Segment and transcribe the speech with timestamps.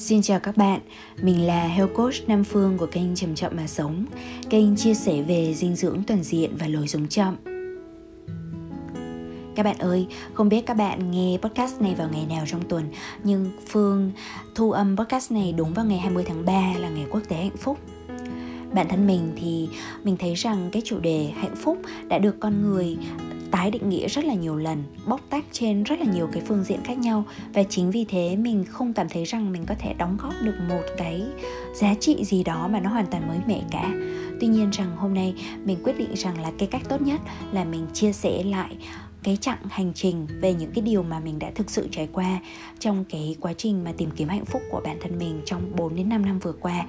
[0.00, 0.80] Xin chào các bạn,
[1.22, 4.06] mình là Health Coach Nam Phương của kênh Chậm Chậm Mà Sống.
[4.50, 7.36] Kênh chia sẻ về dinh dưỡng toàn diện và lối sống chậm.
[9.54, 12.84] Các bạn ơi, không biết các bạn nghe podcast này vào ngày nào trong tuần
[13.24, 14.12] Nhưng Phương
[14.54, 17.56] thu âm podcast này đúng vào ngày 20 tháng 3 là ngày quốc tế hạnh
[17.56, 17.78] phúc.
[18.72, 19.68] Bản thân mình thì
[20.04, 22.96] mình thấy rằng cái chủ đề hạnh phúc đã được con người
[23.50, 26.64] tái định nghĩa rất là nhiều lần, bóc tách trên rất là nhiều cái phương
[26.64, 29.94] diện khác nhau và chính vì thế mình không cảm thấy rằng mình có thể
[29.94, 31.22] đóng góp được một cái
[31.74, 33.90] giá trị gì đó mà nó hoàn toàn mới mẻ cả
[34.40, 37.20] tuy nhiên rằng hôm nay mình quyết định rằng là cái cách tốt nhất
[37.52, 38.76] là mình chia sẻ lại
[39.22, 42.38] cái chặng hành trình về những cái điều mà mình đã thực sự trải qua
[42.78, 45.96] trong cái quá trình mà tìm kiếm hạnh phúc của bản thân mình trong 4
[45.96, 46.86] đến 5 năm vừa qua.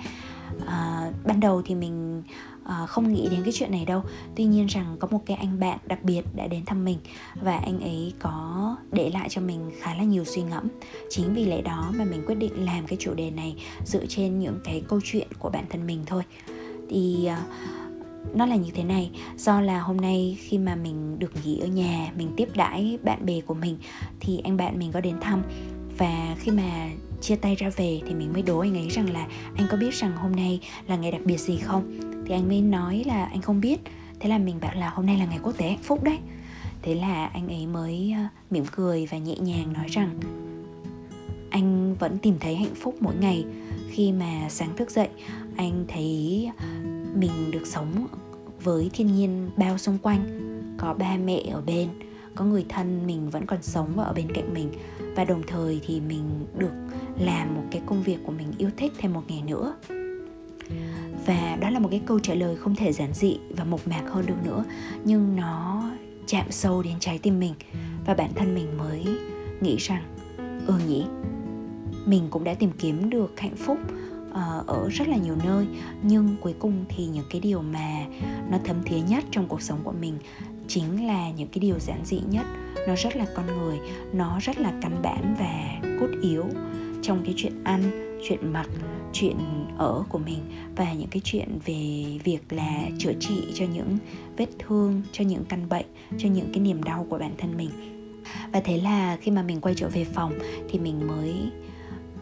[0.68, 2.24] À, ban đầu thì mình
[2.64, 4.04] uh, không nghĩ đến cái chuyện này đâu.
[4.36, 6.98] Tuy nhiên rằng có một cái anh bạn đặc biệt đã đến thăm mình
[7.42, 10.68] và anh ấy có để lại cho mình khá là nhiều suy ngẫm.
[11.10, 14.40] Chính vì lẽ đó mà mình quyết định làm cái chủ đề này dựa trên
[14.40, 16.24] những cái câu chuyện của bản thân mình thôi.
[16.90, 19.12] Thì uh, nó là như thế này.
[19.38, 23.26] Do là hôm nay khi mà mình được nghỉ ở nhà mình tiếp đãi bạn
[23.26, 23.78] bè của mình
[24.20, 25.44] thì anh bạn mình có đến thăm.
[25.98, 26.90] Và khi mà
[27.22, 29.94] chia tay ra về thì mình mới đố anh ấy rằng là anh có biết
[29.94, 32.00] rằng hôm nay là ngày đặc biệt gì không?
[32.26, 33.80] Thì anh mới nói là anh không biết.
[34.20, 36.18] Thế là mình bảo là hôm nay là ngày quốc tế hạnh phúc đấy.
[36.82, 40.20] Thế là anh ấy mới ờ, mỉm cười và nhẹ nhàng nói rằng,
[41.50, 43.46] anh vẫn tìm thấy hạnh phúc mỗi ngày.
[43.90, 45.10] Khi mà sáng thức dậy,
[45.56, 46.50] anh thấy
[47.16, 48.08] mình được sống
[48.64, 50.48] với thiên nhiên bao xung quanh.
[50.78, 51.90] Có ba mẹ ở bên
[52.36, 54.72] có người thân mình vẫn còn sống và ở bên cạnh mình.
[55.16, 56.74] Và đồng thời thì mình được
[57.20, 59.76] làm một cái công việc của mình yêu thích thêm một ngày nữa.
[61.26, 64.04] Và đó là một cái câu trả lời không thể giản dị và mộc mạc
[64.10, 64.64] hơn được nữa.
[65.04, 65.84] Nhưng nó
[66.28, 67.54] chạm sâu đến trái tim mình.
[68.06, 69.06] Và bản thân mình mới
[69.62, 70.04] nghĩ rằng
[70.68, 71.06] ừ nhỉ,
[72.06, 73.78] mình cũng đã tìm kiếm được hạnh phúc
[74.34, 75.68] ờ, ở rất là nhiều nơi.
[76.04, 78.06] Nhưng cuối cùng thì những cái điều mà
[78.50, 80.18] nó thấm thía nhất trong cuộc sống của mình
[80.74, 82.46] chính là những cái điều giản dị nhất.
[82.88, 83.80] Nó rất là con người
[84.14, 86.46] nó rất là căn bản và cốt yếu
[87.02, 87.82] trong cái chuyện ăn
[88.28, 88.68] chuyện mặc
[89.14, 89.38] chuyện
[89.78, 90.40] ở của mình
[90.76, 93.98] và những cái chuyện về việc là chữa trị cho những
[94.38, 95.86] vết thương cho những căn bệnh
[96.18, 97.70] cho những cái niềm đau của bản thân mình.
[98.54, 100.34] Và thế là khi mà mình quay trở về phòng
[100.70, 101.36] thì mình mới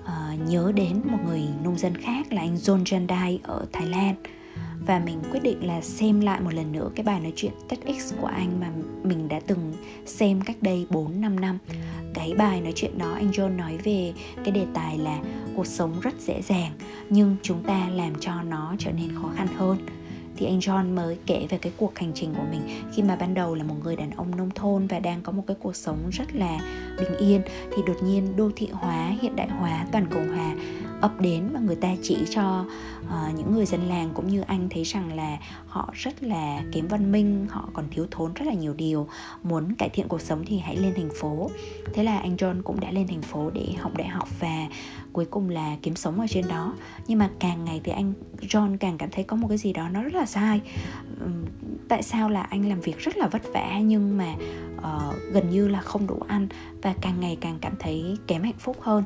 [0.04, 4.16] uh, nhớ đến một người nông dân khác là anh John Jandai ở Thái Lan
[4.86, 8.14] và mình quyết định là xem lại một lần nữa cái bài nói chuyện TEDx
[8.22, 8.72] của anh mà
[9.04, 9.74] mình đã từng
[10.06, 11.58] xem cách đây 4 5 năm.
[12.14, 15.20] Cái bài nói chuyện đó anh John nói về cái đề tài là
[15.56, 16.72] cuộc sống rất dễ dàng
[17.10, 19.78] nhưng chúng ta làm cho nó trở nên khó khăn hơn
[20.40, 22.62] thì anh John mới kể về cái cuộc hành trình của mình
[22.94, 25.44] khi mà ban đầu là một người đàn ông nông thôn và đang có một
[25.48, 26.60] cái cuộc sống rất là
[26.98, 27.42] bình yên
[27.76, 30.56] thì đột nhiên đô thị hóa, hiện đại hóa, toàn cầu hóa
[31.02, 32.66] ập đến và người ta chỉ cho
[33.02, 35.38] uh, những người dân làng cũng như anh thấy rằng là
[35.68, 39.08] họ rất là kém văn minh họ còn thiếu thốn rất là nhiều điều.
[39.44, 41.50] Muốn cải thiện cuộc sống thì hãy lên thành phố.
[41.94, 44.68] Thế là anh John cũng đã lên thành phố để học đại học và
[45.14, 46.74] cuối cùng là kiếm sống ở trên đó.
[47.08, 49.90] Nhưng mà càng ngày thì anh John càng cảm thấy có một cái gì đó
[49.90, 50.62] nó rất là sai.
[51.88, 54.36] Tại sao là anh làm việc rất là vất vả nhưng mà
[54.78, 56.48] uh, gần như là không đủ ăn
[56.82, 59.04] và càng ngày càng cảm thấy kém hạnh phúc hơn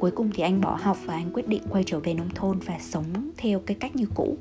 [0.00, 2.58] cuối cùng thì anh bỏ học và anh quyết định quay trở về nông thôn
[2.58, 4.36] và sống theo cái cách như cũ.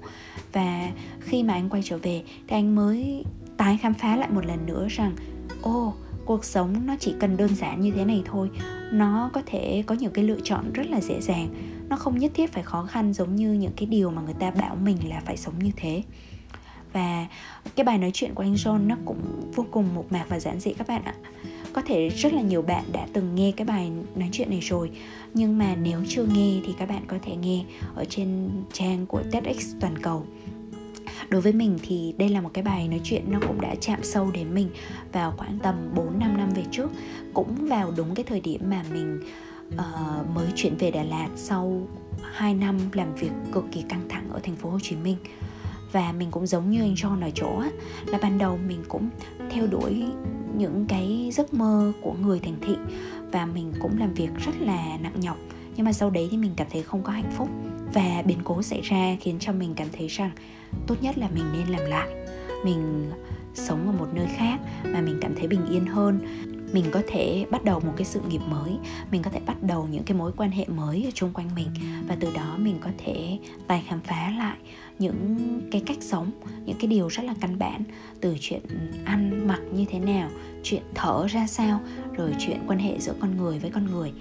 [0.54, 3.26] Và khi mà anh quay trở về thì anh mới
[3.58, 5.16] tái khám phá lại một lần nữa rằng
[5.62, 5.94] ô oh,
[6.26, 8.50] cuộc sống nó chỉ cần đơn giản như thế này thôi.
[8.92, 11.48] Nó có thể có những cái lựa chọn rất là dễ dàng.
[11.90, 14.52] Nó không nhất thiết phải khó khăn giống như những cái điều mà người ta
[14.52, 16.04] bảo mình là phải sống như thế.
[16.94, 17.28] Và
[17.76, 20.60] cái bài nói chuyện của anh John nó cũng vô cùng mộc mạc và giản
[20.60, 21.14] dị các bạn ạ
[21.74, 24.92] có thể rất là nhiều bạn đã từng nghe cái bài nói chuyện này rồi.
[25.34, 29.22] Nhưng mà nếu chưa nghe thì các bạn có thể nghe ở trên trang của
[29.32, 30.26] TEDx toàn cầu.
[31.30, 34.00] Đối với mình thì đây là một cái bài nói chuyện nó cũng đã chạm
[34.04, 34.70] sâu đến mình
[35.12, 36.92] vào khoảng tầm 4 5 năm về trước.
[37.34, 39.20] Cũng vào đúng cái thời điểm mà mình
[39.76, 41.88] uh, mới chuyển về Đà Lạt sau
[42.34, 45.18] 2 năm làm việc cực kỳ căng thẳng ở thành phố Hồ Chí Minh.
[45.92, 47.70] Và mình cũng giống như anh John ở chỗ á,
[48.06, 49.10] là ban đầu mình cũng
[49.50, 50.04] theo đuổi
[50.58, 52.76] những cái giấc mơ của người thành thị.
[53.32, 55.38] Và mình cũng làm việc rất là nặng nhọc.
[55.76, 57.50] Nhưng mà sau đấy thì mình cảm thấy không có hạnh phúc.
[57.94, 60.32] Và biến cố xảy ra khiến cho mình cảm thấy rằng
[60.88, 62.10] tốt nhất là mình nên làm lại.
[62.66, 63.12] Mình
[63.54, 66.20] sống ở một nơi khác mà mình cảm thấy bình yên hơn.
[66.74, 68.78] Mình có thể bắt đầu một cái sự nghiệp mới.
[69.12, 71.68] Mình có thể bắt đầu những cái mối quan hệ mới ở chung quanh mình.
[72.08, 74.58] Và từ đó mình có thể tài khám phá lại
[75.00, 75.38] những
[75.72, 76.32] cái cách sống,
[76.66, 77.84] những cái điều rất là căn bản
[78.22, 78.62] từ chuyện
[79.06, 80.30] ăn mặc như thế nào,
[80.64, 81.80] chuyện thở ra sao,
[82.18, 84.12] rồi chuyện quan hệ giữa con người với con người.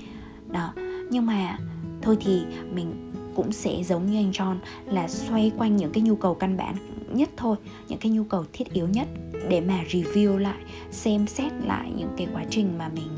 [0.50, 0.72] Đó,
[1.10, 1.58] nhưng mà
[2.02, 2.42] thôi thì
[2.74, 6.56] mình cũng sẽ giống như anh John là xoay quanh những cái nhu cầu căn
[6.56, 6.76] bản
[7.12, 7.56] nhất thôi,
[7.88, 9.08] những cái nhu cầu thiết yếu nhất
[9.48, 10.58] để mà review lại,
[10.90, 13.08] xem xét lại những cái quá trình mà mình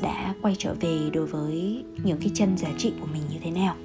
[0.00, 3.50] đã quay trở về đối với những cái chân giá trị của mình như thế
[3.50, 3.76] nào.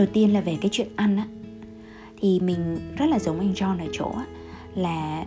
[0.00, 1.26] Đầu tiên là về cái chuyện ăn á.
[2.20, 4.24] Thì mình rất là giống anh John ở chỗ á,
[4.74, 5.24] là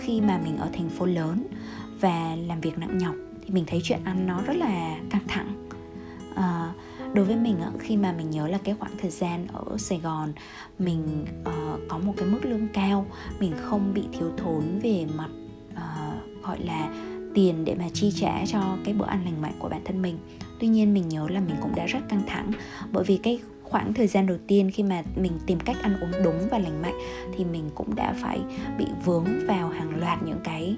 [0.00, 1.42] khi mà mình ở thành phố lớn
[2.00, 5.68] và làm việc nặng nhọc thì mình thấy chuyện ăn nó rất là căng thẳng.
[6.34, 6.72] À,
[7.14, 10.32] đối với mình khi mà mình nhớ là cái khoảng thời gian ở Sài Gòn
[10.78, 13.06] mình uh, có một cái mức lương cao
[13.40, 15.30] mình không bị thiếu thốn về mặt
[15.72, 16.94] uh, gọi là
[17.34, 20.18] tiền để mà chi trả cho cái bữa ăn lành mạnh của bản thân mình.
[20.60, 22.52] Tuy nhiên mình nhớ là mình cũng đã rất căng thẳng
[22.92, 26.22] bởi vì cái khoảng thời gian đầu tiên khi mà mình tìm cách ăn uống
[26.24, 26.98] đúng và lành mạnh,
[27.36, 28.40] thì mình cũng đã phải
[28.78, 30.76] bị vướng vào hàng loạt những cái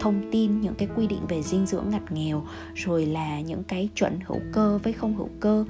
[0.00, 2.42] thông tin, những cái quy định về dinh dưỡng ngặt nghèo,
[2.74, 5.64] rồi là những cái chuẩn hữu cơ với không hữu cơ.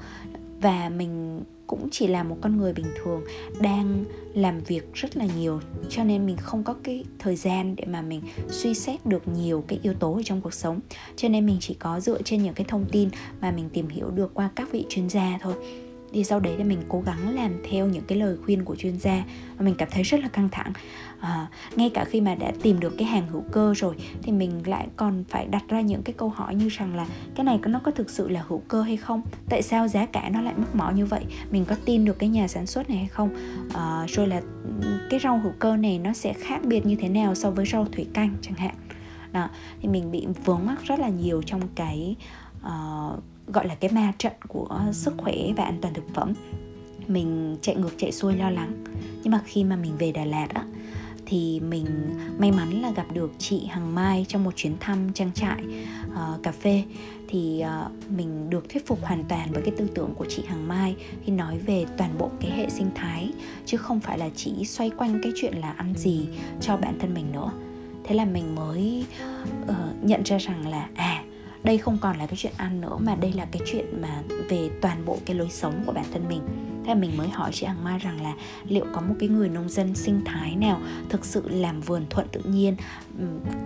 [0.60, 3.22] Và mình cũng chỉ là một con người bình thường,
[3.60, 4.04] đang
[4.34, 8.02] làm việc rất là nhiều, cho nên mình không có cái thời gian để mà
[8.02, 10.80] mình suy xét được nhiều cái yếu tố ở trong cuộc sống.
[11.16, 13.08] Cho nên mình chỉ có dựa trên những cái thông tin
[13.40, 15.54] mà mình tìm hiểu được qua các vị chuyên gia thôi
[16.12, 18.98] thì sau đấy thì mình cố gắng làm theo những cái lời khuyên của chuyên
[18.98, 19.24] gia.
[19.56, 20.72] Và mình cảm thấy rất là căng thẳng.
[21.20, 21.46] À,
[21.76, 24.88] ngay cả khi mà đã tìm được cái hàng hữu cơ rồi thì mình lại
[24.96, 27.90] còn phải đặt ra những cái câu hỏi như rằng là cái này nó có
[27.90, 29.22] thực sự là hữu cơ hay không?
[29.48, 31.24] Tại sao giá cả nó lại mắc mỏ như vậy?
[31.50, 33.30] Mình có tin được cái nhà sản xuất này hay không?
[33.74, 34.40] À, rồi là
[34.82, 37.66] ừ, cái rau hữu cơ này nó sẽ khác biệt như thế nào so với
[37.66, 38.74] rau thủy canh chẳng hạn?
[39.32, 39.48] Đó
[39.82, 42.16] thì mình bị vướng mắc rất là nhiều trong cái
[42.66, 43.22] uh,
[43.52, 46.32] gọi là cái ma trận của sức khỏe và an toàn thực phẩm.
[47.08, 48.85] Mình chạy ngược chạy xuôi lo lắng.
[49.23, 50.64] Nhưng mà khi mà mình về Đà Lạt á
[51.26, 51.87] thì mình
[52.38, 55.64] may mắn là gặp được chị Hằng Mai trong một chuyến thăm trang trại
[56.06, 56.82] uh, cà phê.
[57.29, 60.69] Thì uh, mình được thuyết phục hoàn toàn với cái tư tưởng của chị Hằng
[60.69, 63.32] Mai khi nói về toàn bộ cái hệ sinh thái
[63.67, 66.29] chứ không phải là chỉ xoay quanh cái chuyện là ăn gì
[66.61, 67.50] cho bản thân mình nữa.
[68.05, 69.05] Thế là mình mới
[69.62, 71.19] uh, nhận ra rằng là à
[71.64, 74.70] đây không còn là cái chuyện ăn nữa, mà đây là cái chuyện mà về
[74.80, 76.40] toàn bộ cái lối sống của bản thân mình.
[76.86, 78.34] Thế mình mới hỏi chị Hằng Mai rằng là
[78.64, 82.26] liệu có một cái người nông dân sinh thái nào thực sự làm vườn thuận
[82.32, 82.76] tự nhiên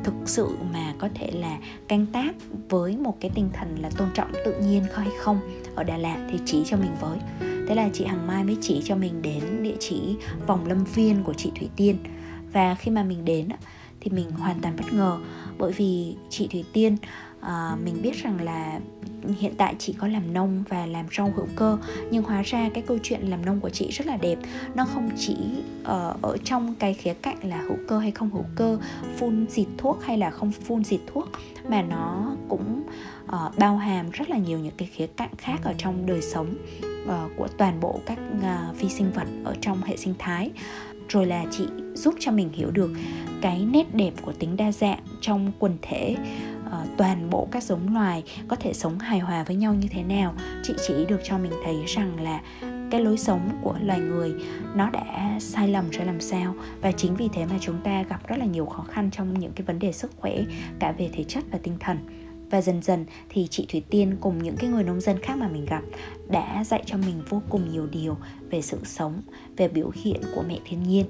[0.04, 1.58] thực sự mà có thể là
[1.88, 2.34] canh tác
[2.68, 5.40] với một cái tinh thần là tôn trọng tự nhiên hay không?
[5.74, 7.18] Ở Đà Lạt thì chỉ cho mình với.
[7.68, 10.16] Thế là chị Hằng Mai mới chỉ cho mình đến địa chỉ
[10.46, 11.98] vòng lâm viên của chị Thủy Tiên.
[12.52, 13.48] Và khi mà mình đến
[14.00, 15.18] thì mình hoàn toàn bất ngờ,
[15.58, 16.96] bởi vì chị Thủy Tiên
[17.44, 18.80] à, mình biết rằng là
[19.40, 21.78] hiện tại chị có làm nông và làm rau hữu cơ
[22.10, 24.38] nhưng hóa ra cái câu chuyện làm nông của chị rất là đẹp.
[24.74, 25.36] Nó không chỉ
[25.84, 28.78] ở, ở trong cái khía cạnh là hữu cơ hay không hữu cơ
[29.16, 31.28] phun xịt thuốc hay là không phun xịt thuốc
[31.68, 32.82] mà nó cũng
[33.24, 36.54] uh, bao hàm rất là nhiều những cái khía cạnh khác ở trong đời sống
[37.04, 40.50] uh, của toàn bộ các uh, vi sinh vật ở trong hệ sinh thái.
[41.08, 41.64] Rồi là chị
[41.94, 42.90] giúp cho mình hiểu được
[43.40, 46.16] cái nét đẹp của tính đa dạng trong quần thể
[46.82, 50.02] uh, toàn bộ các giống loài có thể sống hài hòa với nhau như thế
[50.02, 50.34] nào.
[50.62, 52.40] Chị chỉ được cho mình thấy rằng là
[52.90, 54.32] cái lối sống của loài người
[54.74, 56.54] nó đã sai lầm ra làm sao.
[56.80, 59.52] Và chính vì thế mà chúng ta gặp rất là nhiều khó khăn trong những
[59.52, 60.38] cái vấn đề sức khỏe
[60.78, 61.98] cả về thể chất và tinh thần.
[62.50, 65.48] Và dần dần thì chị Thủy Tiên cùng những cái người nông dân khác mà
[65.48, 65.82] mình gặp
[66.28, 68.16] đã dạy cho mình vô cùng nhiều điều
[68.50, 69.22] về sự sống,
[69.56, 71.06] về biểu hiện của mẹ thiên nhiên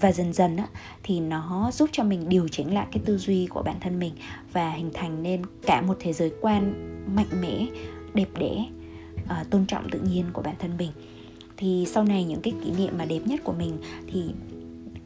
[0.00, 0.66] và dần dần á,
[1.02, 4.12] thì nó giúp cho mình điều chỉnh lại cái tư duy của bản thân mình
[4.52, 6.74] và hình thành nên cả một thế giới quan
[7.16, 7.66] mạnh mẽ
[8.14, 8.66] đẹp đẽ
[9.24, 10.90] uh, tôn trọng tự nhiên của bản thân mình.
[11.56, 13.78] Thì sau này những cái kỷ niệm mà đẹp nhất của mình
[14.12, 14.22] thì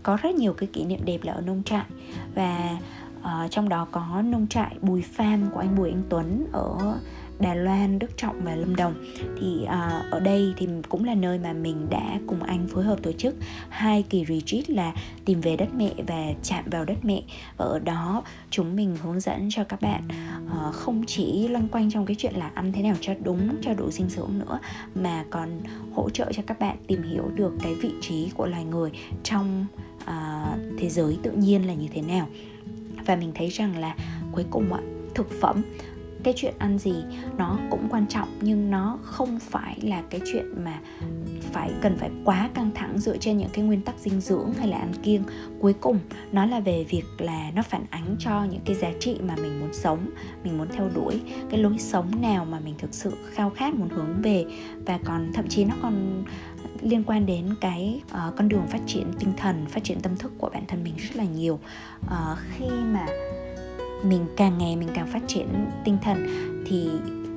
[0.03, 1.85] có rất nhiều cái kỷ niệm đẹp là ở nông trại.
[2.35, 2.79] Và
[3.21, 6.99] uh, trong đó có nông trại Bùi Pham của anh Bùi Anh Tuấn ở
[7.41, 8.95] Đà Loan, Đức Trọng và Lâm Đồng.
[9.41, 13.03] Thì à, ở đây thì cũng là nơi mà mình đã cùng anh phối hợp
[13.03, 13.37] tổ chức
[13.69, 14.93] hai kỳ retreat là
[15.25, 17.23] tìm về đất mẹ và chạm vào đất mẹ.
[17.57, 20.03] Và ở đó chúng mình hướng dẫn cho các bạn
[20.51, 23.75] à, không chỉ loanh quanh trong cái chuyện là ăn thế nào cho đúng cho
[23.75, 24.59] đủ dinh dưỡng nữa
[24.95, 25.61] mà còn
[25.95, 28.91] hỗ trợ cho các bạn tìm hiểu được cái vị trí của loài người
[29.23, 29.67] trong
[30.05, 30.47] à,
[30.79, 32.29] thế giới tự nhiên là như thế nào.
[33.07, 33.95] Và mình thấy rằng là
[34.33, 34.81] cuối cùng ạ
[35.15, 35.63] thực phẩm
[36.25, 36.95] cái chuyện ăn gì
[37.37, 40.81] nó cũng quan trọng nhưng nó không phải là cái chuyện mà
[41.53, 44.69] phải cần phải quá căng thẳng dựa trên những cái nguyên tắc dinh dưỡng hay
[44.69, 45.23] là ăn kiêng.
[45.61, 45.99] Cuối cùng
[46.33, 49.61] nó là về việc là nó phản ánh cho những cái giá trị mà mình
[49.61, 50.11] muốn sống
[50.45, 51.21] mình muốn theo đuổi
[51.51, 54.45] cái lối sống nào mà mình thực sự khao khát muốn hướng về.
[54.87, 56.25] Và còn thậm chí nó còn
[56.81, 60.33] liên quan đến cái uh, con đường phát triển tinh thần phát triển tâm thức
[60.39, 61.61] của bản thân mình rất là nhiều.
[62.05, 63.07] Uh, khi mà
[64.03, 66.27] mình càng ngày mình càng phát triển tinh thần
[66.67, 66.89] thì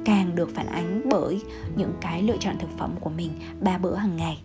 [0.06, 1.41] càng được phản ánh bởi
[1.75, 4.41] những cái lựa chọn thực phẩm của mình ba bữa hàng ngày.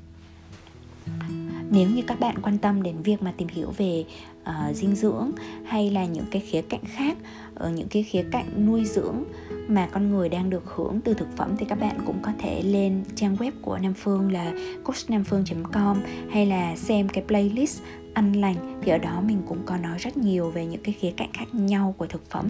[1.70, 4.04] Nếu như các bạn quan tâm đến việc mà tìm hiểu về
[4.50, 5.30] uh, dinh dưỡng
[5.64, 7.16] hay là những cái khía cạnh khác
[7.54, 9.24] ở những cái khía cạnh nuôi dưỡng
[9.68, 12.62] mà con người đang được hưởng từ thực phẩm thì các bạn cũng có thể
[12.62, 14.52] lên trang web của Nam Phương là
[14.84, 15.96] coachnamphương.com
[16.30, 17.82] hay là xem cái playlist
[18.14, 21.12] ăn lành thì ở đó mình cũng có nói rất nhiều về những cái khía
[21.16, 22.48] cạnh khác nhau của thực phẩm.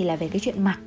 [0.00, 0.80] Thì là về cái chuyện mặc.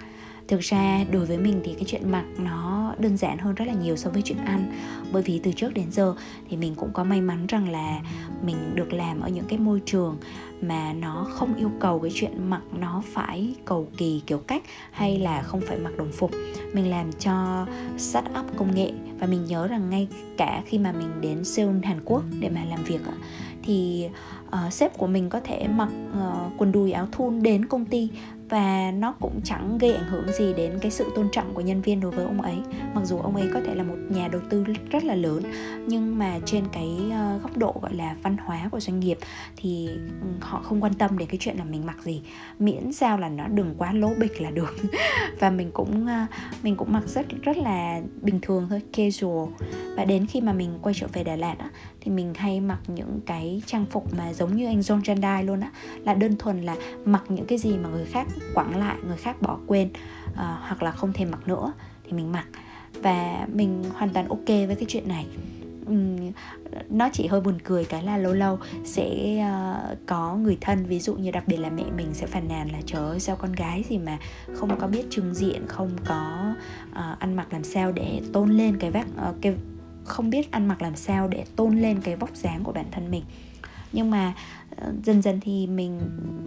[0.48, 3.74] Thực ra đối với mình thì cái chuyện mặc nó đơn giản hơn rất là
[3.74, 4.72] nhiều so với chuyện ăn.
[5.12, 6.16] Bởi vì từ trước đến giờ
[6.50, 8.02] thì mình cũng có may mắn rằng là
[8.46, 10.18] mình được làm ở những cái môi trường
[10.62, 15.20] mà nó không yêu cầu cái chuyện mặc nó phải cầu kỳ kiểu cách hay
[15.20, 16.32] là không phải mặc đồng phục.
[16.74, 17.66] Mình làm cho
[17.98, 21.84] start up công nghệ và mình nhớ rằng ngay cả khi mà mình đến Seoul
[21.84, 23.02] Hàn Quốc để mà làm việc
[23.64, 24.08] thì
[24.48, 28.10] uh, sếp của mình có thể mặc uh, quần đùi áo thun đến công ty
[28.54, 31.82] và nó cũng chẳng gây ảnh hưởng gì đến cái sự tôn trọng của nhân
[31.82, 32.56] viên đối với ông ấy.
[32.94, 35.44] Mặc dù ông ấy có thể là một nhà đầu tư rất là lớn,
[35.88, 39.18] nhưng mà trên cái ờ, góc độ gọi là văn hóa của doanh nghiệp
[39.58, 39.90] thì
[40.22, 42.22] ừ, họ không quan tâm đến cái chuyện là mình mặc gì.
[42.60, 44.76] Miễn sao là nó đừng quá lố bịch là được.
[45.40, 46.26] Và mình cũng ờ,
[46.64, 49.50] mình cũng mặc rất rất là bình thường thôi, casual
[49.98, 51.70] và đến khi mà mình quay trở về Đà Lạt á,
[52.02, 55.60] thì mình hay mặc những cái trang phục mà giống như anh John Jandai luôn
[55.60, 55.72] á.
[56.06, 59.42] Là đơn thuần là mặc những cái gì mà người khác quẳng lại người khác
[59.42, 59.90] bỏ quên
[60.32, 61.74] uh, hoặc là không thể mặc nữa
[62.06, 62.46] thì mình mặc.
[62.94, 65.26] Và mình hoàn toàn ok với cái chuyện này.
[65.88, 66.32] Um,
[66.90, 71.00] nó chỉ hơi buồn cười cái là lâu lâu sẽ uh, có người thân ví
[71.00, 73.52] dụ như đặc biệt là mẹ mình sẽ phàn nàn là trời ơi sao con
[73.52, 74.18] gái gì mà
[74.56, 76.54] không có biết trưng diện không có
[76.92, 79.54] uh, ăn mặc làm sao để tôn lên cái vác uh, cái
[80.04, 83.12] không biết ăn mặc làm sao để tôn lên cái vóc dáng của bản thân
[83.12, 83.24] mình.
[83.92, 84.34] Nhưng mà
[84.78, 86.00] ờ, dần dần thì mình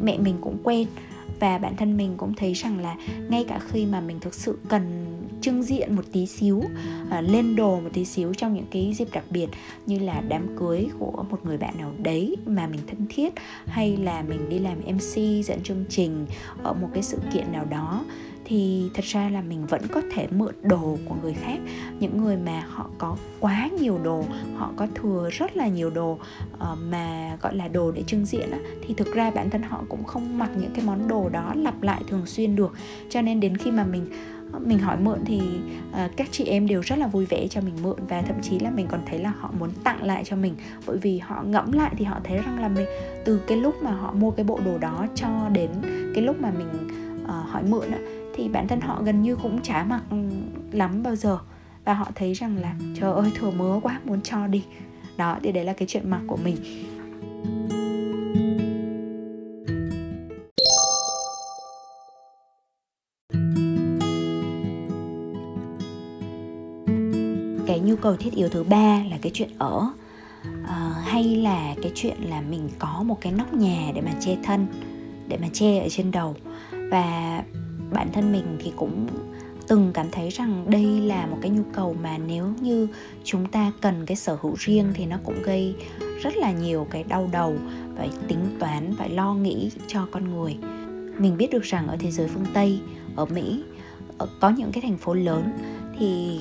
[0.03, 0.89] mẹ mình cũng quen
[1.41, 2.97] và bản thân mình cũng thấy rằng là
[3.29, 5.07] ngay cả khi mà mình thực sự cần
[5.41, 6.69] trưng diện một tí xíu uh,
[7.21, 9.47] lên đồ một tí xíu trong những cái dịp đặc biệt
[9.87, 13.35] như là đám cưới của một người bạn nào đấy mà mình thân thiết
[13.67, 16.27] hay là mình đi làm mc dẫn chương trình
[16.63, 18.05] ở một cái sự kiện nào đó
[18.49, 21.59] thì thật ra là mình vẫn có thể mượn đồ của người khác.
[22.01, 24.25] Những người mà họ có quá nhiều đồ
[24.57, 28.51] họ có thừa rất là nhiều đồ uh, mà gọi là đồ để trưng diện
[28.51, 31.53] á, thì thực ra bản thân họ cũng không mặc những cái món đồ đó
[31.57, 32.73] lặp lại thường xuyên được.
[33.11, 34.07] Cho nên đến khi mà mình
[34.53, 35.41] ờ, mình hỏi mượn thì
[35.91, 38.59] uh, các chị em đều rất là vui vẻ cho mình mượn và thậm chí
[38.59, 40.55] là mình còn thấy là họ muốn tặng lại cho mình.
[40.87, 42.87] Bởi vì họ ngẫm lại thì họ thấy rằng là mình
[43.25, 45.71] từ cái lúc mà họ mua cái bộ đồ đó cho đến
[46.15, 46.69] cái lúc mà mình
[47.25, 47.99] uh, hỏi mượn á,
[48.37, 50.17] thì bản thân họ gần như cũng chả mặc ừ,
[50.73, 51.39] lắm bao giờ.
[51.85, 54.65] Và họ thấy rằng là trời ơi thừa mứa quá muốn cho đi.
[55.17, 56.57] Đó thì đấy là cái chuyện mặc của mình.
[67.67, 69.91] Cái nhu cầu thiết yếu thứ ba là cái chuyện ở
[70.67, 74.37] à, hay là cái chuyện là mình có một cái nóc nhà để mà che
[74.43, 74.67] thân
[75.29, 76.35] để mà che ở trên đầu.
[76.91, 77.43] Và
[77.93, 79.07] bản thân mình thì cũng
[79.69, 82.89] từng cảm thấy rằng đây là một cái nhu cầu mà nếu như
[83.25, 85.75] chúng ta cần cái sở hữu riêng thì nó cũng gây
[86.23, 87.57] rất là nhiều cái đau đầu,
[87.97, 90.57] phải tính toán, phải lo nghĩ cho con người.
[91.19, 92.81] Mình biết được rằng ở thế giới phương tây,
[93.17, 93.65] ở mỹ
[94.41, 95.53] có những cái thành phố lớn
[95.99, 96.41] thì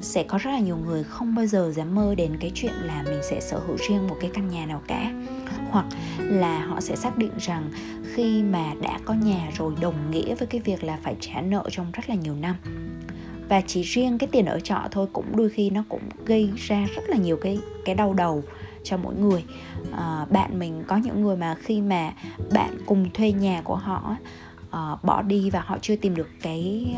[0.00, 3.02] sẽ có rất là nhiều người không bao giờ dám mơ đến cái chuyện là
[3.02, 5.12] mình sẽ sở hữu riêng một cái căn nhà nào cả
[5.70, 5.86] hoặc
[6.18, 7.70] là họ sẽ xác định rằng
[8.14, 11.64] khi mà đã có nhà rồi đồng nghĩa với cái việc là phải trả nợ
[11.70, 12.56] trong rất là nhiều năm.
[13.48, 16.86] Và chỉ riêng cái tiền ở trọ thôi cũng đôi khi nó cũng gây ra
[16.96, 18.42] rất là nhiều cái cái đau đầu
[18.84, 19.44] cho mỗi người.
[19.92, 22.12] À, bạn mình có những người mà khi mà
[22.52, 24.16] bạn cùng thuê nhà của họ
[24.68, 26.94] uh, bỏ đi và họ chưa tìm được cái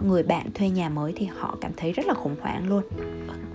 [0.00, 2.82] người bạn thuê nhà mới thì họ cảm thấy rất là khủng hoảng luôn.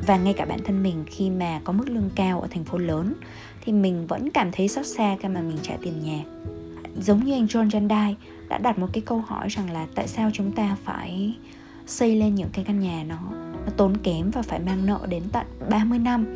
[0.08, 2.78] Và ngay cả bản thân mình khi mà có mức lương cao ở thành phố
[2.78, 3.14] lớn
[3.62, 6.24] thì mình vẫn cảm thấy xót xa khi mà mình trả tiền nhà.
[7.02, 8.14] Giống như anh John Jandai
[8.50, 11.36] đã đặt một cái câu hỏi rằng là tại sao chúng ta phải
[11.86, 13.20] xây lên những cái căn nhà nó,
[13.66, 16.36] nó tốn kém và phải mang nợ đến tận 30 năm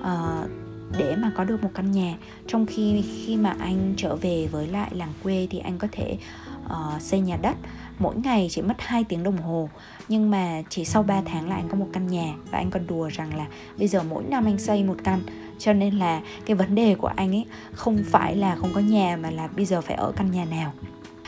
[0.00, 0.50] uh,
[0.98, 2.16] để mà có được một căn nhà.
[2.46, 6.18] Trong khi khi mà anh trở về với lại làng quê thì anh có thể
[6.66, 7.56] uh, xây nhà đất.
[7.98, 9.68] Mỗi ngày chỉ mất 2 tiếng đồng hồ
[10.08, 12.34] nhưng mà chỉ sau 3 tháng là anh có một căn nhà.
[12.50, 13.46] Và anh còn đùa rằng là
[13.78, 15.20] bây giờ mỗi năm anh xây một căn
[15.58, 19.16] cho nên là cái vấn đề của anh ấy không phải là không có nhà
[19.16, 20.72] mà là bây giờ phải ở căn nhà nào.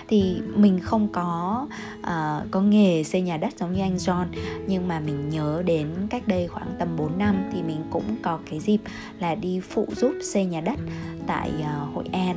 [0.08, 1.66] Thì mình không có
[2.00, 4.25] uh, có nghề xây nhà đất giống như anh John
[4.66, 8.38] nhưng mà mình nhớ đến cách đây khoảng tầm 4 năm thì mình cũng có
[8.50, 8.78] cái dịp
[9.18, 10.78] là đi phụ giúp xây nhà đất
[11.26, 12.37] tại uh, Hội An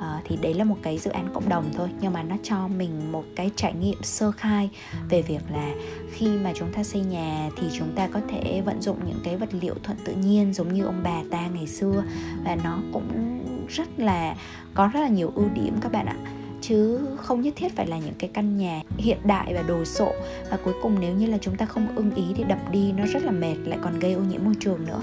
[0.00, 2.68] uh, thì đấy là một cái dự án cộng đồng thôi nhưng mà nó cho
[2.68, 4.70] mình một cái trải nghiệm sơ khai
[5.08, 5.74] về việc là
[6.12, 9.36] khi mà chúng ta xây nhà thì chúng ta có thể vận dụng những cái
[9.36, 12.04] vật liệu thuận tự nhiên giống như ông bà ta ngày xưa.
[12.44, 14.36] Và nó cũng rất là
[14.74, 16.16] có rất là nhiều ưu điểm các bạn ạ.
[16.60, 20.12] Chứ không nhất thiết phải là những cái căn nhà hiện đại và đồ sộ.
[20.50, 23.04] Và cuối cùng nếu như là chúng ta không ưng ý thì đập đi nó
[23.06, 25.00] rất là mệt lại còn gây ô nhiễm môi trường nữa.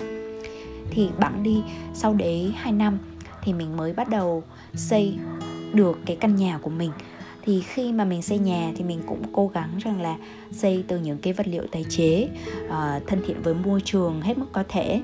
[0.91, 1.61] Thì bẵng đi
[1.93, 2.97] sau đấy 2 năm
[3.47, 5.13] thì mình mới bắt đầu xây
[5.73, 6.91] được cái căn nhà của mình.
[7.41, 10.17] Thì khi mà mình xây nhà thì mình cũng cố gắng rằng là
[10.51, 12.29] xây từ những cái vật liệu tái chế
[12.65, 15.01] uh, thân thiện với môi trường hết mức có thể.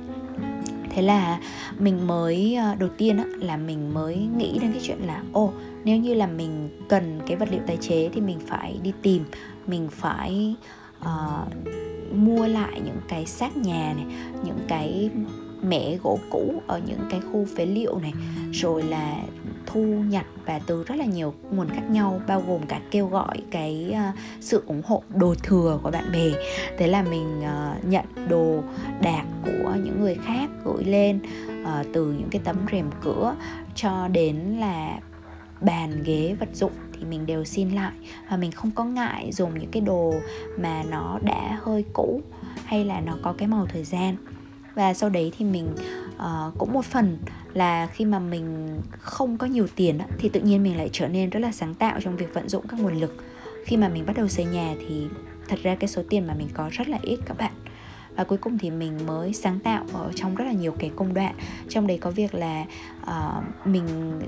[0.90, 1.40] Thế là
[1.80, 5.44] mình mới uh, đầu tiên á, là mình mới nghĩ đến cái chuyện là ô
[5.44, 8.92] oh, nếu như là mình cần cái vật liệu tái chế thì mình phải đi
[9.02, 9.24] tìm
[9.68, 10.56] mình phải
[11.02, 14.06] uh, mua lại những cái xác nhà này
[14.46, 15.10] những cái
[15.64, 18.14] mẻ gỗ cũ ở những cái khu phế liệu này
[18.52, 19.18] rồi là
[19.66, 23.38] thu nhặt và từ rất là nhiều nguồn khác nhau bao gồm cả kêu gọi
[23.52, 26.30] cái uh, sự ủng hộ đồ thừa của bạn bè.
[26.78, 28.60] Thế là mình uh, nhận đồ
[29.02, 31.20] đạc của những người khác gửi lên
[31.64, 33.36] uh, từ những cái tấm rèm cửa
[33.76, 35.00] cho đến là
[35.62, 37.94] bàn ghế vật dụng thì mình đều xin lại.
[38.30, 40.14] Và mình không có ngại dùng những cái đồ
[40.60, 42.22] mà nó đã hơi cũ
[42.66, 44.16] hay là nó có cái màu thời gian
[44.76, 45.68] và sau đấy thì mình
[46.16, 47.18] uh, cũng một phần
[47.54, 51.30] là khi mà mình không có nhiều tiền thì tự nhiên mình lại trở nên
[51.30, 53.24] rất là sáng tạo trong việc vận dụng các nguồn lực.
[53.66, 55.08] Khi mà mình bắt đầu xây nhà thì
[55.48, 57.52] thật ra cái số tiền mà mình có rất là ít các bạn
[58.16, 61.14] và cuối cùng thì mình mới sáng tạo ở trong rất là nhiều cái công
[61.14, 61.36] đoạn.
[61.70, 62.66] Trong đấy có việc là
[63.02, 64.20] uh, mình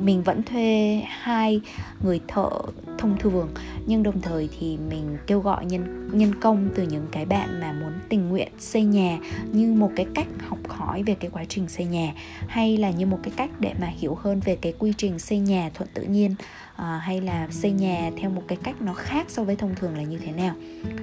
[0.00, 1.60] mình vẫn thuê hai
[2.02, 2.50] người thợ
[2.98, 3.48] thông thường
[3.86, 7.72] nhưng đồng thời thì mình kêu gọi nhân nhân công từ những cái bạn mà
[7.72, 9.18] muốn tình nguyện xây nhà
[9.52, 12.12] như một cái cách học hỏi về cái quá trình xây nhà
[12.48, 15.38] hay là như một cái cách để mà hiểu hơn về cái quy trình xây
[15.38, 16.34] nhà thuận tự nhiên.
[16.78, 19.96] Ờ, hay là xây nhà theo một cái cách nó khác so với thông thường
[19.96, 20.54] là như thế nào?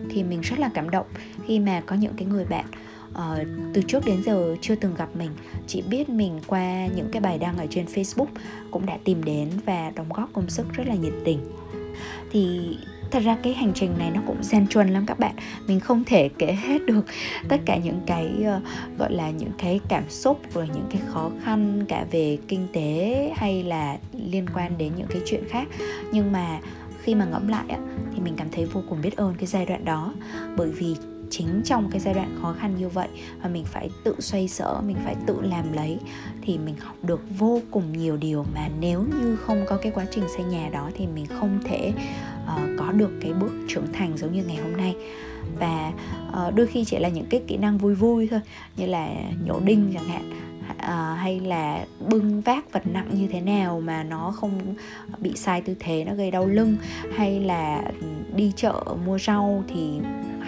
[0.09, 1.05] Thì mình rất là cảm động
[1.45, 2.65] khi mà có những cái người bạn
[3.11, 5.31] uh, từ trước đến giờ chưa từng gặp mình.
[5.67, 8.27] Chỉ biết mình qua những cái bài đăng ở trên facebook
[8.71, 11.39] cũng đã tìm đến và đóng góp công sức rất là nhiệt tình.
[12.31, 12.77] Thì
[13.15, 15.35] thật ra cái hành trình này nó cũng gian truân lắm các bạn.
[15.67, 17.05] Mình không thể kể hết được
[17.49, 21.31] tất cả những cái uh, gọi là những cái cảm xúc rồi những cái khó
[21.43, 25.67] khăn cả về kinh tế hay là liên quan đến những cái chuyện khác.
[26.11, 26.59] Nhưng mà
[27.03, 27.65] khi mà ngẫm lại
[28.15, 30.13] thì mình cảm thấy vô cùng biết ơn cái giai đoạn đó.
[30.57, 30.95] Bởi vì
[31.29, 33.07] chính trong cái giai đoạn khó khăn như vậy
[33.41, 35.99] và mình phải tự xoay sở mình phải tự làm lấy
[36.41, 40.05] thì mình học được vô cùng nhiều điều mà nếu như không có cái quá
[40.11, 41.93] trình xây nhà đó thì mình không thể
[42.43, 44.95] uh, có được cái bước trưởng thành giống như ngày hôm nay.
[45.59, 45.91] Và
[46.47, 48.39] uh, đôi khi chỉ là những cái kỹ năng vui vui thôi
[48.77, 49.09] như là
[49.45, 50.31] nhổ đinh chẳng hạn
[50.69, 54.75] uh, hay là bưng vác vật nặng như thế nào mà nó không
[55.19, 56.77] bị sai tư thế nó gây đau lưng
[57.15, 59.99] hay là ừ, đi chợ mua rau thì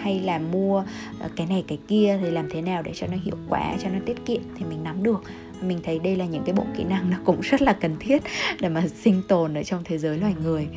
[0.02, 0.84] hay là mua
[1.20, 3.88] ờ, cái này cái kia thì làm thế nào để cho nó hiệu quả cho
[3.88, 5.22] nó tiết kiệm thì mình nắm được.
[5.62, 8.22] Mình thấy đây là những cái bộ kỹ năng nó cũng rất là cần thiết
[8.60, 10.68] để mà sinh tồn ở trong thế giới loài người.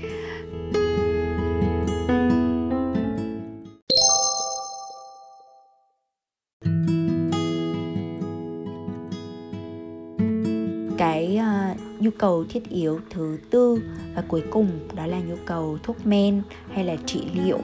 [10.97, 13.83] Cái uh, nhu cầu thiết yếu thứ tư
[14.15, 16.41] và cuối cùng đó là nhu cầu thuốc men
[16.73, 17.59] hay là trị liệu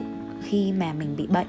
[0.48, 1.46] khi mà mình bị bệnh.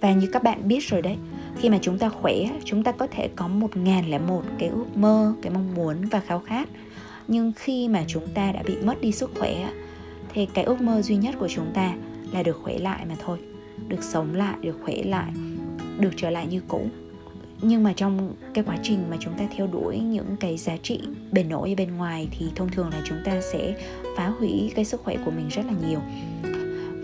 [0.00, 1.16] Và như các bạn biết rồi đấy,
[1.56, 4.68] khi mà chúng ta khỏe, chúng ta có thể có một ngàn lẻ một cái
[4.68, 6.68] ước mơ, cái mong muốn và khao khát.
[7.28, 9.72] Nhưng khi mà chúng ta đã bị mất đi sức khỏe
[10.34, 11.94] thì cái ước mơ duy nhất của chúng ta
[12.32, 13.38] là được khỏe lại mà thôi,
[13.88, 15.32] được sống lại, được khỏe lại,
[15.98, 16.86] được trở lại như cũ.
[17.62, 21.00] Nhưng mà trong cái quá trình mà chúng ta theo đuổi những cái giá trị
[21.32, 23.74] bền nổi bên ngoài thì thông thường là chúng ta sẽ
[24.16, 26.00] phá hủy cái sức khỏe của mình rất là nhiều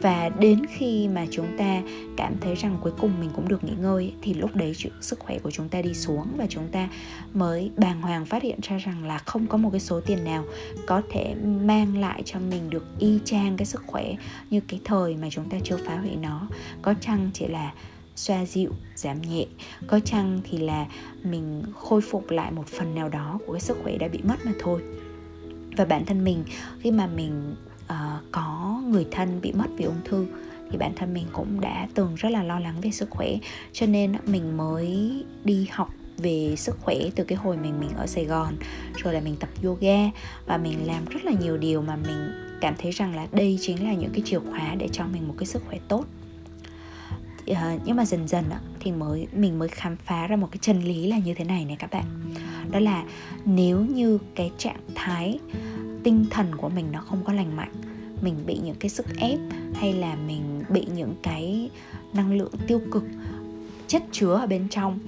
[0.02, 1.82] và đến khi mà chúng ta
[2.16, 5.38] cảm thấy rằng cuối cùng mình cũng được nghỉ ngơi thì lúc đấy sức khỏe
[5.38, 6.88] của chúng ta đi xuống và chúng ta
[7.34, 10.44] mới bàng hoàng phát hiện ra rằng là không có một cái số tiền nào
[10.86, 14.14] có thể mang lại cho mình được y chang cái sức khỏe
[14.50, 16.48] như cái thời mà chúng ta chưa phá hủy nó.
[16.82, 17.72] Có chăng chỉ là
[18.16, 19.46] xoa dịu, giảm nhẹ,
[19.86, 20.86] có chăng thì là
[21.22, 24.36] mình khôi phục lại một phần nào đó của cái sức khỏe đã bị mất
[24.46, 24.82] mà thôi.
[25.76, 26.44] Và bản thân mình,
[26.80, 27.54] khi mà mình
[27.90, 30.26] uh, có người thân bị mất vì ung thư
[30.70, 33.28] thì bản thân mình cũng đã từng rất là lo lắng về sức khỏe.
[33.72, 38.06] Cho nên mình mới đi học về sức khỏe từ cái hồi mình mình ở
[38.06, 38.54] Sài Gòn
[38.96, 40.10] rồi là mình tập yoga
[40.46, 43.84] và mình làm rất là nhiều điều mà mình cảm thấy rằng là đây chính
[43.84, 46.04] là những cái chìa khóa để cho mình một cái sức khỏe tốt.
[47.46, 48.44] Ờ, nhưng mà dần dần
[48.80, 51.64] thì mới mình mới khám phá ra một cái chân lý là như thế này
[51.64, 52.04] này các bạn.
[52.70, 53.04] Đó là
[53.44, 55.38] nếu như cái trạng thái
[56.04, 57.72] tinh thần của mình nó không có lành mạnh.
[58.22, 59.38] Mình bị những cái sức ép
[59.74, 61.70] hay là mình bị những cái
[62.12, 63.04] năng lượng tiêu cực
[63.86, 64.98] chất chứa ở bên trong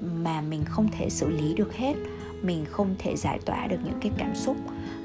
[0.00, 1.94] mà mình không thể xử lý được hết
[2.42, 4.56] mình không thể giải tỏa được những cái cảm xúc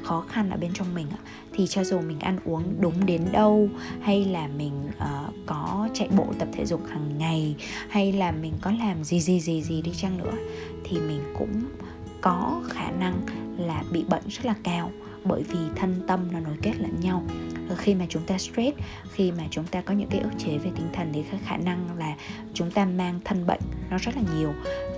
[0.03, 1.07] khó khăn ở bên trong mình
[1.53, 3.69] thì cho dù mình ăn uống đúng đến đâu
[4.01, 7.55] hay là mình uh, có chạy bộ tập thể dục hàng ngày
[7.89, 10.33] hay là mình có làm gì gì gì gì đi chăng nữa
[10.83, 11.63] thì mình cũng
[12.21, 13.21] có khả năng
[13.57, 14.91] là bị bệnh rất là cao
[15.25, 17.23] bởi vì thân tâm nó nối kết lẫn nhau.
[17.69, 18.77] Ờ, khi mà chúng ta stress,
[19.11, 21.97] khi mà chúng ta có những cái ức chế về tinh thần thì khả năng
[21.97, 22.15] là
[22.53, 24.53] chúng ta mang thân bệnh nó rất là nhiều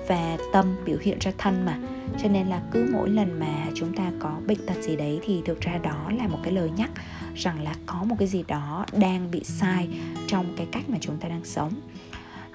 [0.07, 1.79] và tâm biểu hiện ra thân mà.
[2.23, 5.41] Cho nên là cứ mỗi lần mà chúng ta có bệnh tật gì đấy thì
[5.45, 6.91] thực ra đó là một cái lời nhắc
[7.35, 9.89] rằng là có một cái gì đó đang bị sai
[10.27, 11.71] trong cái cách mà chúng ta đang sống.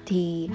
[0.05, 0.49] Thì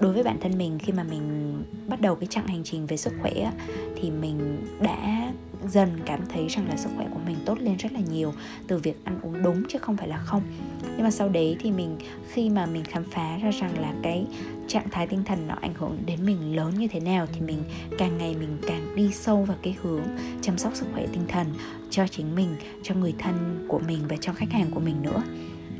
[0.00, 1.56] đối với bản thân mình, khi mà mình
[1.88, 3.52] bắt đầu cái chặng hành trình về sức khỏe
[4.00, 5.21] thì mình đã
[5.68, 8.32] dần cảm thấy rằng là sức khỏe của mình tốt lên rất là nhiều,
[8.66, 10.42] từ việc ăn uống đúng chứ không phải là không.
[10.82, 11.96] Nhưng mà sau đấy thì mình,
[12.28, 14.26] khi mà mình khám phá ra rằng là cái
[14.68, 17.62] trạng thái tinh thần nó ảnh hưởng đến mình lớn như thế nào thì mình
[17.98, 20.02] càng ngày mình càng đi sâu vào cái hướng
[20.42, 21.46] chăm sóc sức khỏe tinh thần
[21.90, 25.22] cho chính mình, cho người thân của mình và cho khách hàng của mình nữa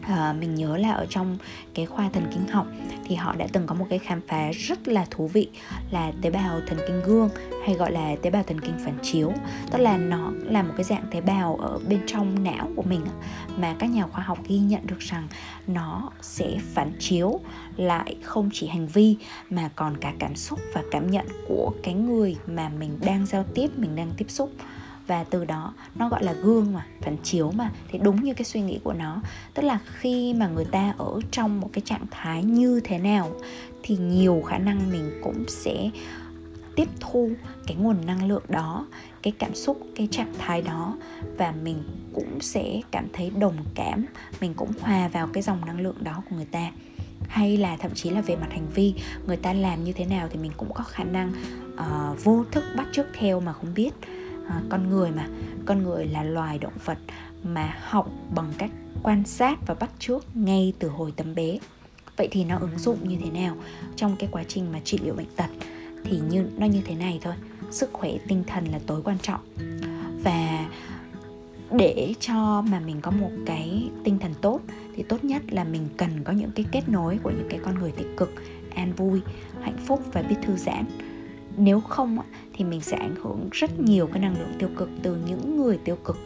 [0.02, 1.38] à, mình nhớ là ở trong
[1.74, 2.66] cái khoa thần kinh học
[3.04, 5.48] thì họ đã từng có một cái khám phá rất là thú vị
[5.90, 7.28] là tế bào thần kinh gương
[7.66, 9.32] hay gọi là tế bào thần kinh phản chiếu.
[9.70, 13.00] Tức là nó là một cái dạng tế bào ở bên trong não của mình
[13.56, 15.28] mà các nhà khoa học ghi nhận được rằng
[15.66, 17.40] nó sẽ phản chiếu
[17.76, 19.16] lại không chỉ hành vi
[19.50, 23.44] mà còn cả cảm xúc và cảm nhận của cái người mà mình đang giao
[23.54, 24.52] tiếp mình đang tiếp xúc
[25.12, 27.70] và từ đó nó gọi là gương mà phản chiếu mà.
[27.88, 29.22] Thì đúng như cái suy nghĩ của nó.
[29.54, 33.30] Tức là khi mà người ta ở trong một cái trạng thái như thế nào
[33.82, 35.90] thì nhiều khả năng mình cũng sẽ
[36.76, 37.30] tiếp thu
[37.66, 38.86] cái nguồn năng lượng đó
[39.22, 40.96] cái cảm xúc cái trạng thái đó
[41.38, 41.82] và mình
[42.14, 44.04] cũng sẽ cảm thấy đồng cảm
[44.40, 46.70] mình cũng hòa vào cái dòng năng lượng đó của người ta.
[47.28, 48.94] Hay là thậm chí là về mặt hành vi
[49.26, 51.32] người ta làm như thế nào thì mình cũng có khả năng
[51.74, 53.90] uh, vô thức bắt chước theo mà không biết
[54.48, 55.26] à, con người mà.
[55.66, 56.98] Con người là loài động vật
[57.42, 58.70] mà học bằng cách
[59.02, 61.58] quan sát và bắt chước ngay từ hồi tấm bé.
[62.16, 63.56] Vậy thì nó ứng dụng như thế nào
[63.96, 65.50] trong cái quá trình mà trị liệu bệnh tật?
[66.04, 67.34] Thì như nó như thế này thôi.
[67.70, 69.40] Sức khỏe tinh thần là tối quan trọng.
[70.24, 70.66] Và
[71.72, 74.60] để cho mà mình có một cái tinh thần tốt
[74.96, 77.78] thì tốt nhất là mình cần có những cái kết nối của những cái con
[77.78, 78.32] người tích cực
[78.74, 79.20] an vui
[79.62, 80.84] hạnh phúc và biết thư giãn
[81.56, 82.18] nếu không
[82.52, 85.78] thì mình sẽ ảnh hưởng rất nhiều cái năng lượng tiêu cực từ những người
[85.84, 86.16] tiêu cực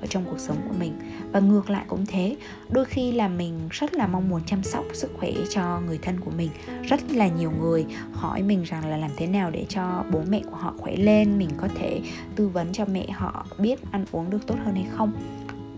[0.00, 0.92] ở trong cuộc sống của mình.
[1.32, 2.36] Và ngược lại cũng thế,
[2.70, 6.20] đôi khi là mình rất là mong muốn chăm sóc sức khỏe cho người thân
[6.20, 6.50] của mình.
[6.82, 10.42] Rất là nhiều người hỏi mình rằng là làm thế nào để cho bố mẹ
[10.50, 12.00] của họ khỏe lên, mình có thể
[12.36, 15.12] tư vấn cho mẹ họ biết ăn uống được tốt hơn hay không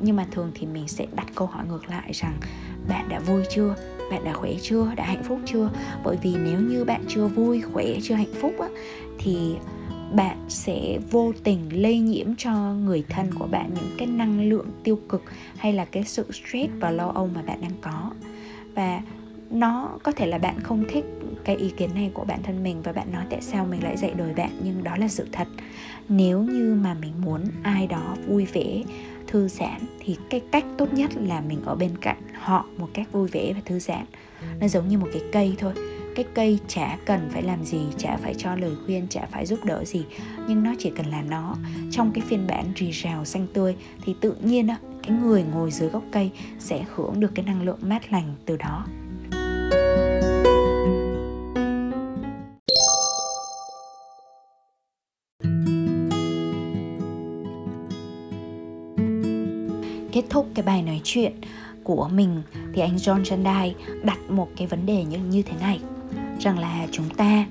[0.00, 2.38] nhưng mà thường thì mình sẽ đặt câu hỏi ngược lại rằng
[2.88, 3.74] bạn đã vui chưa?
[4.10, 4.92] Bạn đã khỏe chưa?
[4.96, 5.70] Đã hạnh phúc chưa?
[6.04, 8.68] Bởi vì nếu như bạn chưa vui khỏe chưa hạnh phúc á,
[9.18, 9.56] thì
[10.14, 14.66] bạn sẽ vô tình lây nhiễm cho người thân của bạn những cái năng lượng
[14.84, 15.22] tiêu cực
[15.56, 18.10] hay là cái sự stress và lo âu mà bạn đang có.
[18.74, 19.00] Và
[19.50, 21.04] nó có thể là bạn không thích
[21.44, 23.96] cái ý kiến này của bản thân mình và bạn nói tại sao mình lại
[23.96, 25.48] dạy đời bạn nhưng đó là sự thật.
[26.08, 28.82] Nếu như mà mình muốn ai đó vui vẻ
[29.26, 33.12] thư giãn thì cái cách tốt nhất là mình ở bên cạnh họ một cách
[33.12, 34.04] vui vẻ và thư giãn.
[34.60, 35.72] Nó giống như một cái cây thôi.
[36.14, 39.64] Cái cây chả cần phải làm gì chả phải cho lời khuyên chả phải giúp
[39.64, 40.04] đỡ gì
[40.48, 41.56] nhưng nó chỉ cần là nó.
[41.90, 45.70] Trong cái phiên bản rì rào xanh tươi thì tự nhiên á cái người ngồi
[45.70, 48.86] dưới gốc cây sẽ hưởng được cái năng lượng mát lành từ đó
[60.36, 61.32] thúc cái bài nói chuyện
[61.84, 62.42] của mình,
[62.74, 65.80] thì anh John Chandai đặt một cái vấn đề như như thế này.
[66.40, 67.46] Rằng là chúng ta,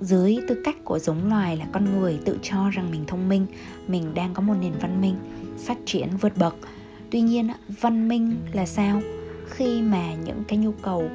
[0.00, 3.46] dưới tư cách của giống loài là con người, tự cho rằng mình thông minh,
[3.88, 5.14] mình đang có một nền văn minh
[5.58, 6.56] phát triển vượt bậc.
[7.10, 7.48] Tuy nhiên
[7.80, 9.00] văn minh là sao?
[9.48, 11.10] Khi mà những cái nhu cầu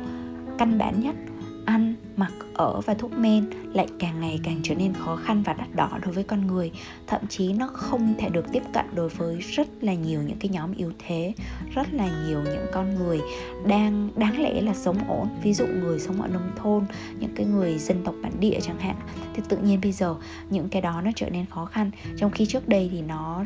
[0.58, 1.16] căn bản nhất
[1.66, 5.54] ăn, mặc ở và thuốc men lại càng ngày càng trở nên khó khăn và
[5.54, 6.72] đắt đỏ đối với con người.
[7.08, 10.50] Thậm chí nó không thể được tiếp cận đối với rất là nhiều những cái
[10.50, 11.34] nhóm yếu thế,
[11.76, 13.20] rất là nhiều những con người
[13.68, 15.28] đang, đáng lẽ là sống ổn.
[15.44, 16.86] Ví dụ người sống ở nông thôn,
[17.20, 18.96] những cái người dân tộc bản địa chẳng hạn,
[19.34, 20.16] thì tự nhiên bây giờ
[20.50, 21.92] những cái đó nó trở nên khó khăn.
[22.18, 23.44] Trong khi trước đây thì nó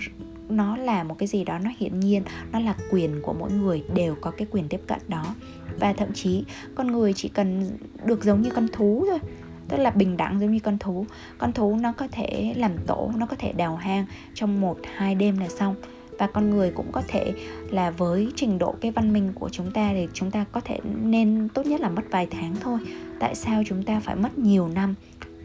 [0.50, 3.84] nó là một cái gì đó nó hiển nhiên, nó là quyền của mỗi người
[3.96, 5.36] đều có cái quyền tiếp cận đó
[5.80, 6.44] và thậm chí
[6.76, 9.20] con người chỉ cần được giống như con thú thôi.
[9.68, 11.06] Tức là bình đẳng giống như con thú.
[11.38, 15.16] Con thú nó có thể làm tổ, nó có thể đào hang trong một, hai
[15.16, 15.76] đêm là xong.
[16.20, 17.34] Và con người cũng có thể
[17.70, 20.80] là với trình độ cái văn minh của chúng ta thì chúng ta có thể
[21.04, 22.80] nên tốt nhất là mất vài tháng thôi.
[23.20, 24.96] Tại sao chúng ta phải mất nhiều năm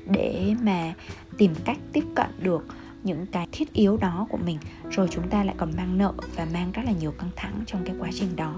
[0.07, 0.95] để mà
[1.39, 2.67] tìm cách tiếp cận được
[3.05, 4.59] những cái thiết yếu đó của mình.
[4.91, 7.85] Rồi chúng ta lại còn mang nợ và mang rất là nhiều căng thẳng trong
[7.85, 8.57] cái quá trình đó.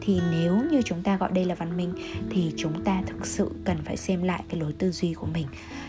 [0.00, 1.92] Thì nếu như chúng ta gọi đây là văn minh,
[2.30, 5.46] thì chúng ta thực sự cần phải xem lại cái lối tư duy của mình.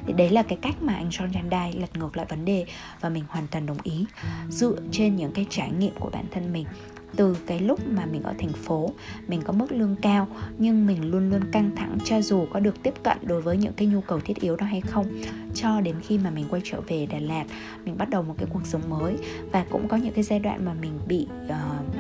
[0.08, 2.66] Thì đấy là cái cách mà anh John Jandai lật ngược lại vấn đề
[3.02, 4.06] và mình hoàn toàn đồng ý.
[4.50, 6.66] Dựa trên những cái trải nghiệm của bản thân mình
[7.16, 8.94] từ cái lúc mà mình ở thành phố
[9.28, 12.84] mình có mức lương cao nhưng mình luôn luôn căng thẳng cho dù có được
[12.84, 15.06] tiếp cận đối với những cái nhu cầu thiết yếu đó hay không.
[15.54, 17.46] Cho đến khi mà mình quay trở về Đà Lạt
[17.86, 19.18] mình bắt đầu một cái cuộc sống mới
[19.52, 21.96] và cũng có những cái giai đoạn mà mình bị uh,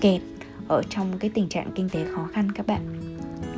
[0.00, 0.20] kẹt
[0.68, 2.80] ở trong cái tình trạng kinh tế khó khăn các bạn.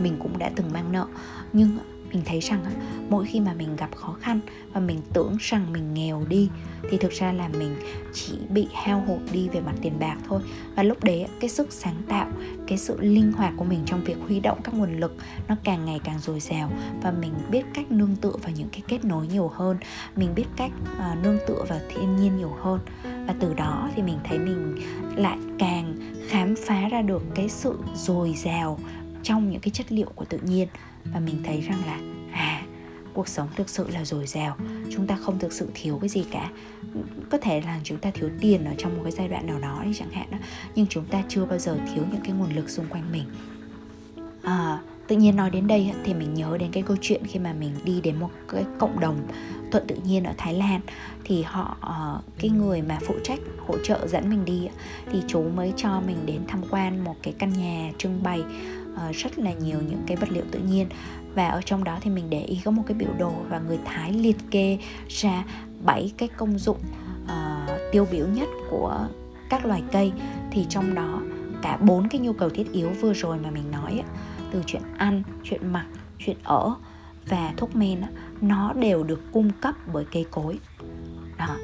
[0.03, 1.07] Mình cũng đã từng mang nợ
[1.53, 1.79] nhưng
[2.13, 2.65] mình thấy rằng
[3.11, 4.41] mỗi khi mà mình gặp khó khăn
[4.73, 6.49] và mình tưởng rằng mình nghèo đi
[6.91, 7.77] thì thực ra là mình
[8.15, 10.41] chỉ bị hao hụt đi về mặt tiền bạc thôi.
[10.77, 12.31] Và lúc đấy cái sức sáng tạo
[12.67, 15.17] cái sự linh hoạt của mình trong việc huy động các nguồn lực
[15.49, 16.71] nó càng ngày càng dồi dào.
[17.03, 19.77] Và mình biết cách nương tựa vào những cái kết nối nhiều hơn
[20.17, 22.81] mình biết cách uh, nương tựa vào thiên nhiên nhiều hơn.
[23.27, 24.75] Và từ đó thì mình thấy mình
[25.17, 25.97] lại càng
[26.29, 28.79] khám phá ra được cái sự dồi dào
[29.23, 30.69] trong những cái chất liệu của tự nhiên
[31.15, 32.01] và mình thấy rằng là
[32.33, 32.63] à
[33.19, 34.57] cuộc sống thực sự là dồi dào.
[34.91, 36.51] Chúng ta không thực sự thiếu cái gì cả.
[37.31, 39.83] Có thể là chúng ta thiếu tiền ở trong một cái giai đoạn nào đó
[39.85, 40.39] đi chẳng hạn đó
[40.75, 43.25] nhưng chúng ta chưa bao giờ thiếu những cái nguồn lực xung quanh mình.
[44.43, 47.53] À, tự nhiên nói đến đây thì mình nhớ đến cái câu chuyện khi mà
[47.53, 49.29] mình đi đến một cái cộng đồng
[49.73, 50.81] thuận tự nhiên ở Thái Lan
[51.25, 54.69] thì họ ờ, cái người mà phụ trách hỗ trợ dẫn mình đi
[55.13, 58.43] thì chú mới cho mình đến tham quan một cái căn nhà trưng bày
[59.09, 60.89] uh, rất là nhiều những cái vật liệu tự nhiên.
[61.35, 63.79] Và ở trong đó thì mình để ý có một cái biểu đồ và người
[63.85, 65.45] Thái liệt kê ra
[65.85, 66.79] bảy cái công dụng
[67.25, 69.09] uh, tiêu biểu nhất của
[69.51, 70.13] các loài cây.
[70.51, 71.23] Thì trong đó
[71.63, 74.03] cả bốn cái nhu cầu thiết yếu vừa rồi mà mình nói
[74.51, 75.87] từ chuyện ăn, chuyện mặc,
[76.19, 76.75] chuyện ở
[77.29, 78.03] và thuốc men
[78.41, 80.59] nó đều được cung cấp bởi cây cối.
[81.39, 81.57] Đó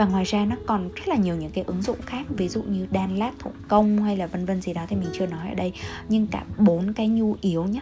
[0.00, 2.62] và ngoài ra nó còn rất là nhiều những cái ứng dụng khác, ví dụ
[2.62, 5.48] như đan lát thủ công hay là vân vân gì đó thì mình chưa nói
[5.48, 5.72] ở đây.
[6.08, 7.80] Nhưng cả bốn cái nhu yếu nhé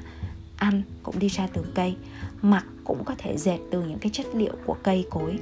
[0.56, 1.96] ăn cũng đi ra từ cây,
[2.42, 5.38] mặc cũng có thể dệt từ những cái chất liệu của cây cối.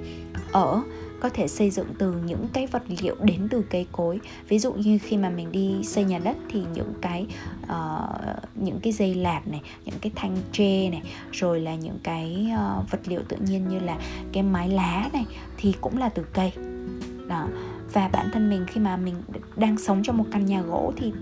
[0.52, 0.82] Ở
[1.20, 4.20] có thể xây dựng từ những cái vật liệu đến từ cây cối.
[4.48, 7.26] Ví dụ như khi mà mình đi xây nhà đất thì những cái
[7.62, 11.02] uh, những cái dây lạt này những cái thanh tre này
[11.32, 13.98] rồi là những cái uh, vật liệu tự nhiên như là
[14.32, 15.24] cái mái lá này
[15.56, 16.52] thì cũng là từ cây.
[17.28, 17.48] Đó.
[17.92, 19.14] Và bản thân mình khi mà mình
[19.56, 21.12] đang sống trong một căn nhà gỗ thì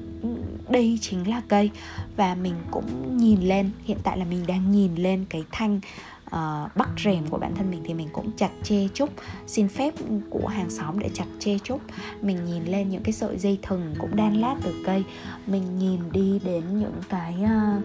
[0.68, 1.70] đây chính là cây.
[2.16, 5.80] Và mình cũng nhìn lên hiện tại là mình đang nhìn lên cái thanh
[6.34, 9.10] uh, bắt rèm của bản thân mình thì mình cũng chặt chê chút
[9.46, 9.94] xin phép
[10.30, 11.78] của hàng xóm để chặt chê chút
[12.22, 15.04] mình nhìn lên những cái sợi dây thừng cũng đan lát từ cây.
[15.46, 17.84] Mình nhìn đi đến những cái uh,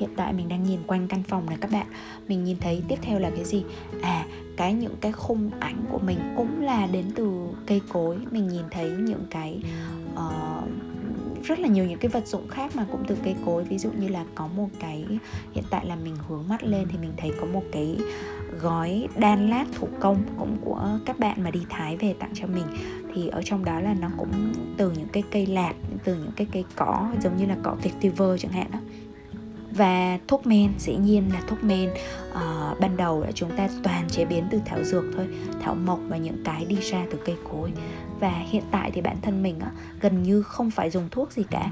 [0.00, 1.86] hiện tại mình đang nhìn quanh căn phòng này các bạn.
[2.28, 3.64] Mình nhìn thấy tiếp theo là cái gì?
[4.02, 4.26] À
[4.56, 8.16] cái những cái khung ảnh của mình cũng là đến từ cây cối.
[8.30, 9.62] Mình nhìn thấy những cái
[10.14, 10.68] uh,
[11.44, 13.64] rất là nhiều những cái vật dụng khác mà cũng từ cây cối.
[13.64, 15.06] Ví dụ như là có một cái
[15.52, 17.96] hiện tại là mình hướng mắt lên thì mình thấy có một cái
[18.60, 22.46] gói đan lát thủ công cũng của các bạn mà đi thái về tặng cho
[22.46, 22.66] mình.
[23.14, 25.72] Thì ở trong đó là nó cũng từ những cái cây lạt
[26.04, 28.78] từ những cái cây cỏ giống như là cỏ vetiver chẳng hạn đó
[29.76, 31.90] và thuốc men dĩ nhiên là thuốc men
[32.30, 35.26] uh, ban đầu là chúng ta toàn chế biến từ thảo dược thôi
[35.62, 37.72] thảo mộc và những cái đi ra từ cây cối
[38.20, 41.42] và hiện tại thì bản thân mình á, gần như không phải dùng thuốc gì
[41.50, 41.70] cả.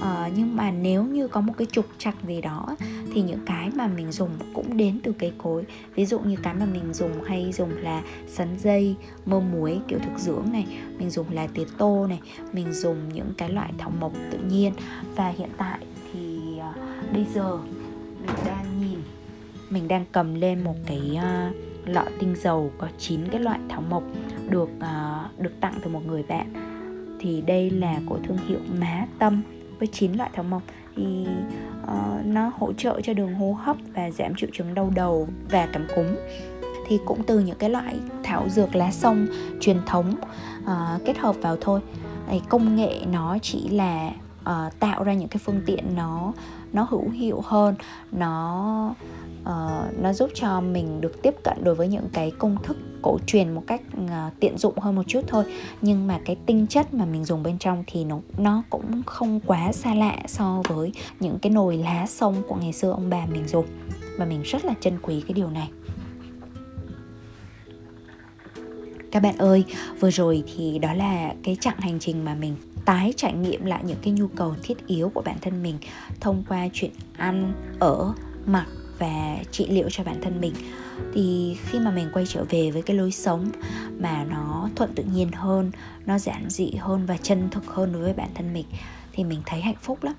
[0.00, 2.76] À, nhưng mà nếu như có một cái trục trặc gì đó
[3.12, 5.64] thì những cái mà mình dùng cũng đến từ cây cối.
[5.94, 8.94] Ví dụ như cái mà mình dùng hay dùng là sắn dây
[9.26, 10.66] mơ muối kiểu thực dưỡng này.
[10.98, 12.20] Mình dùng là tía tô này.
[12.52, 14.72] Mình dùng những cái loại thảo mộc tự nhiên.
[15.16, 15.78] Và hiện tại
[16.12, 16.74] thì à,
[17.12, 17.58] bây giờ
[18.20, 18.98] mình đang nhìn
[19.70, 23.82] mình đang cầm lên một cái uh, lọ tinh dầu có 9 cái loại thảo
[23.88, 24.02] mộc
[24.50, 26.52] được uh, được tặng từ một người bạn.
[27.20, 29.42] Thì đây là của thương hiệu má tâm
[29.78, 30.62] với 9 loại thảo mộc.
[30.96, 31.26] Thì
[31.82, 35.68] uh, nó hỗ trợ cho đường hô hấp và giảm triệu chứng đau đầu và
[35.72, 36.06] cảm cúm.
[36.86, 39.26] Thì cũng từ những cái loại thảo dược lá sông
[39.60, 40.14] truyền thống
[40.62, 41.80] uh, kết hợp vào thôi.
[42.48, 44.10] Công nghệ nó chỉ là
[44.40, 46.32] uh, tạo ra những cái phương tiện nó
[46.72, 47.74] nó hữu hiệu hơn
[48.12, 48.94] nó
[49.42, 53.18] uh, nó giúp cho mình được tiếp cận đối với những cái công thức cổ
[53.26, 55.44] truyền một cách uh, tiện dụng hơn một chút thôi.
[55.80, 59.40] Nhưng mà cái tinh chất mà mình dùng bên trong thì nó nó cũng không
[59.40, 63.26] quá xa lạ so với những cái nồi lá sông của ngày xưa ông bà
[63.26, 63.66] mình dùng.
[64.18, 65.70] Và mình rất là trân quý cái điều này.
[69.12, 69.64] Các bạn ơi
[70.00, 73.82] vừa rồi thì đó là cái chặng hành trình mà mình tái trải nghiệm lại
[73.84, 75.78] những cái nhu cầu thiết yếu của bản thân mình
[76.20, 78.12] thông qua chuyện ăn ở
[78.46, 78.66] mặc
[79.00, 80.54] và trị liệu cho bản thân mình.
[81.14, 83.50] Thì khi mà mình quay trở về với cái lối sống
[83.98, 85.70] mà nó thuận tự nhiên hơn
[86.06, 88.66] nó giản dị hơn và chân thực hơn đối với bản thân mình
[89.12, 90.14] thì mình thấy hạnh phúc lắm.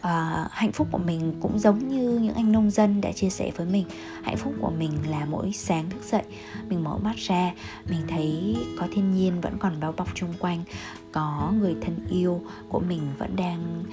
[0.00, 3.50] À, hạnh phúc của mình cũng giống như những anh nông dân đã chia sẻ
[3.56, 3.84] với mình.
[4.22, 6.22] Hạnh phúc của mình là mỗi sáng thức dậy
[6.68, 7.52] mình mở mắt ra
[7.90, 10.64] mình thấy có thiên nhiên vẫn còn bao bọc chung quanh
[11.12, 13.84] có người thân yêu của mình vẫn đang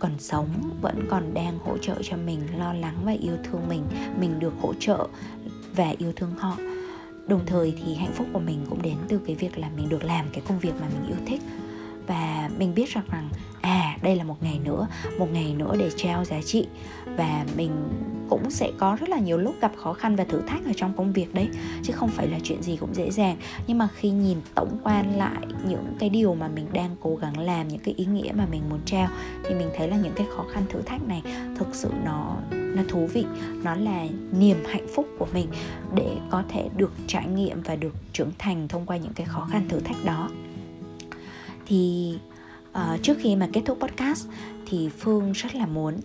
[0.00, 0.48] còn sống,
[0.80, 3.84] vẫn còn đang hỗ trợ cho mình, lo lắng và yêu thương mình
[4.20, 5.08] mình được hỗ trợ
[5.76, 6.56] và yêu thương họ.
[7.26, 10.04] Đồng thời thì hạnh phúc của mình cũng đến từ cái việc là mình được
[10.04, 11.40] làm cái công việc mà mình yêu thích
[12.06, 13.28] và mình biết rằng rằng
[13.60, 14.86] à đây là một ngày nữa,
[15.18, 16.66] một ngày nữa để trao giá trị.
[17.16, 17.70] Và mình
[18.30, 20.92] cũng sẽ có rất là nhiều lúc gặp khó khăn và thử thách ở trong
[20.96, 21.48] công việc đấy,
[21.82, 23.36] chứ không phải là chuyện gì cũng dễ dàng.
[23.66, 27.38] Nhưng mà khi nhìn tổng quan lại những cái điều mà mình đang cố gắng
[27.38, 29.08] làm, những cái ý nghĩa mà mình muốn trao,
[29.44, 31.22] thì mình thấy là những cái khó khăn, thử thách này
[31.58, 33.24] thực sự nó nó thú vị.
[33.62, 35.46] Nó là niềm hạnh phúc của mình
[35.94, 39.48] để có thể được trải nghiệm và được trưởng thành thông qua những cái khó
[39.50, 40.28] khăn, thử thách đó
[41.70, 42.14] thì
[42.72, 44.28] uh, trước khi mà kết thúc podcast
[44.66, 45.96] thì phương rất là muốn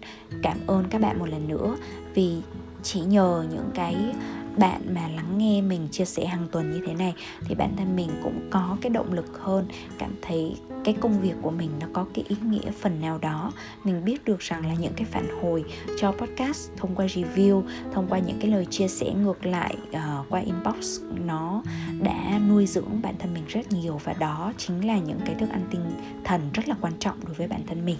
[0.41, 1.75] cảm ơn các bạn một lần nữa
[2.13, 2.37] vì
[2.83, 3.95] chỉ nhờ những cái
[4.57, 7.13] bạn mà lắng nghe mình chia sẻ hàng tuần như thế này
[7.45, 9.65] thì bản thân mình cũng có cái động lực hơn
[9.97, 13.51] cảm thấy cái công việc của mình nó có cái ý nghĩa phần nào đó.
[13.83, 15.63] Mình biết được rằng là những cái phản hồi
[15.99, 17.63] cho podcast thông qua review
[17.93, 21.63] thông qua những cái lời chia sẻ ngược lại uh, qua inbox nó
[22.01, 25.49] đã nuôi dưỡng bản thân mình rất nhiều và đó chính là những cái thức
[25.49, 25.81] ăn tinh
[26.23, 27.97] thần rất là quan trọng đối với bản thân mình.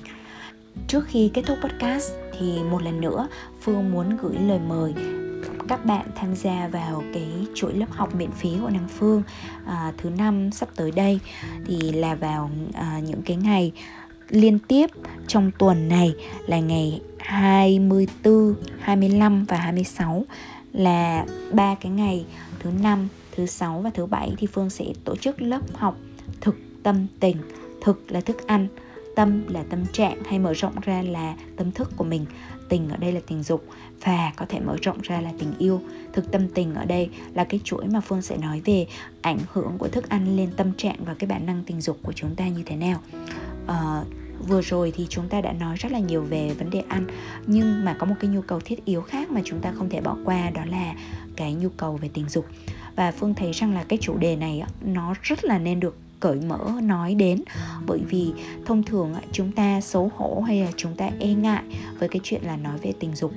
[0.87, 3.27] Trước khi kết thúc podcast thì một lần nữa
[3.61, 4.93] phương muốn gửi lời mời
[5.67, 9.23] các bạn tham gia vào cái chuỗi lớp học miễn phí của nam Phương
[9.65, 11.19] à, thứ năm sắp tới đây
[11.65, 13.71] thì là vào à, những cái ngày
[14.30, 14.89] liên tiếp
[15.28, 16.15] trong tuần này
[16.47, 20.25] là ngày 24, 25 và 26
[20.73, 22.25] là ba cái ngày
[22.60, 25.97] thứ năm, thứ sáu và thứ bảy thì Phương sẽ tổ chức lớp học
[26.41, 27.38] thực tâm tình.
[27.82, 28.67] Thực là thức ăn,
[29.15, 32.25] tâm là tâm trạng hay mở rộng ra là tâm thức của mình.
[32.69, 33.65] Tình ở đây là tình dục
[34.04, 35.82] và có thể mở rộng ra là tình yêu.
[36.13, 38.88] Thực tâm tình ở đây là cái chuỗi mà phương sẽ nói về
[39.21, 42.13] ảnh hưởng của thức ăn lên tâm trạng và cái bản năng tình dục của
[42.13, 42.99] chúng ta như thế nào.
[43.67, 44.04] À,
[44.47, 47.08] vừa rồi thì chúng ta đã nói rất là nhiều về vấn đề ăn
[47.47, 50.01] nhưng mà có một cái nhu cầu thiết yếu khác mà chúng ta không thể
[50.01, 50.93] bỏ qua đó là
[51.36, 52.45] cái nhu cầu về tình dục.
[52.95, 56.39] Và phương thấy rằng là cái chủ đề này nó rất là nên được cởi
[56.47, 57.43] mở nói đến.
[57.88, 58.33] Bởi vì
[58.65, 61.63] thông thường chúng ta xấu hổ hay là chúng ta e ngại
[61.99, 63.31] với cái chuyện là nói về tình dục.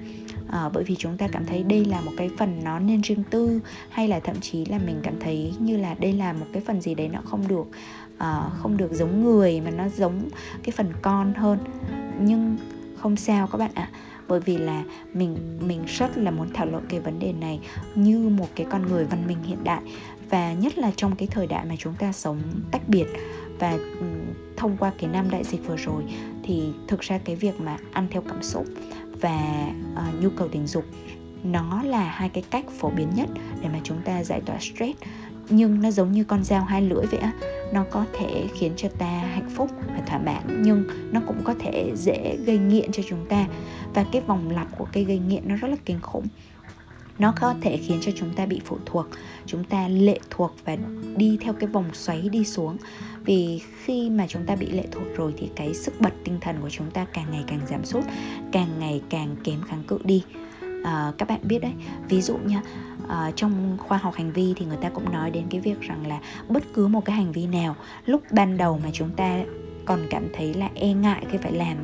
[0.51, 3.23] À, bởi vì chúng ta cảm thấy đây là một cái phần nó nên riêng
[3.31, 6.63] tư hay là thậm chí là mình cảm thấy như là đây là một cái
[6.67, 7.67] phần gì đấy nó không được
[8.15, 10.29] uh, không được giống người mà nó giống
[10.63, 11.59] cái phần con hơn.
[12.21, 12.57] Nhưng
[12.97, 13.91] không sao các bạn ạ.
[13.93, 13.99] À
[14.29, 17.61] bởi vì là mình mình rất là muốn thảo luận cái vấn đề này
[17.95, 19.83] như một cái con người văn minh hiện đại
[20.31, 23.07] và nhất là trong cái thời đại mà chúng ta sống tách biệt
[23.59, 24.07] và ừ,
[24.57, 26.03] thông qua cái năm đại dịch vừa rồi
[26.43, 28.67] thì thực ra cái việc mà ăn theo cảm xúc
[29.21, 30.85] và uh, nhu cầu tình dục
[31.43, 33.29] nó là hai cái cách phổ biến nhất
[33.63, 34.99] để mà chúng ta giải tỏa stress.
[35.51, 37.33] Nhưng nó giống như con dao hai lưỡi vậy á
[37.73, 41.55] nó có thể khiến cho ta hạnh phúc và thỏa mãn nhưng nó cũng có
[41.59, 43.47] thể dễ gây nghiện cho chúng ta.
[43.95, 46.27] Và cái vòng lặp của cây gây nghiện nó rất là kinh khủng
[47.19, 49.07] nó có thể khiến cho chúng ta bị phụ thuộc
[49.47, 50.77] chúng ta lệ thuộc và
[51.17, 52.77] đi theo cái vòng xoáy đi xuống.
[53.25, 56.57] Vì khi mà chúng ta bị lệ thuộc rồi thì cái sức bật tinh thần
[56.63, 58.05] của chúng ta càng ngày càng giảm sút
[58.53, 60.23] càng ngày càng kém kháng cự đi.
[60.85, 61.73] À, các bạn biết đấy
[62.09, 62.63] ví dụ nha
[63.09, 66.07] à, trong khoa học hành vi thì người ta cũng nói đến cái việc rằng
[66.07, 67.77] là bất cứ một cái hành vi nào
[68.07, 69.39] lúc ban đầu mà chúng ta
[69.89, 71.77] còn cảm thấy là e ngại khi phải làm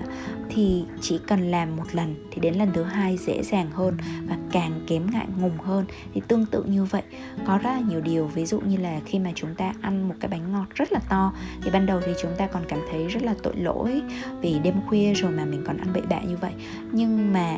[0.48, 3.96] thì chỉ cần làm một lần thì đến lần thứ hai dễ dàng hơn
[4.28, 5.84] và càng kém ngại ngùng hơn.
[6.14, 7.02] Thì tương tự như vậy,
[7.46, 10.14] có rất là nhiều điều, ví dụ như là khi mà chúng ta ăn một
[10.20, 11.32] cái bánh ngọt rất là to,
[11.62, 14.02] thì ban đầu thì chúng ta còn cảm thấy rất là tội lỗi
[14.40, 16.52] vì đêm khuya rồi mà mình còn ăn bậy bạ như vậy.
[16.92, 17.56] Nhưng mà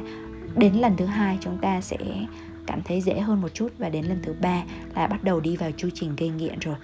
[0.56, 1.96] đến lần thứ hai chúng ta sẽ
[2.66, 4.62] cảm thấy dễ hơn một chút và đến lần thứ ba
[4.94, 6.76] là bắt đầu đi vào chu trình gây nghiện rồi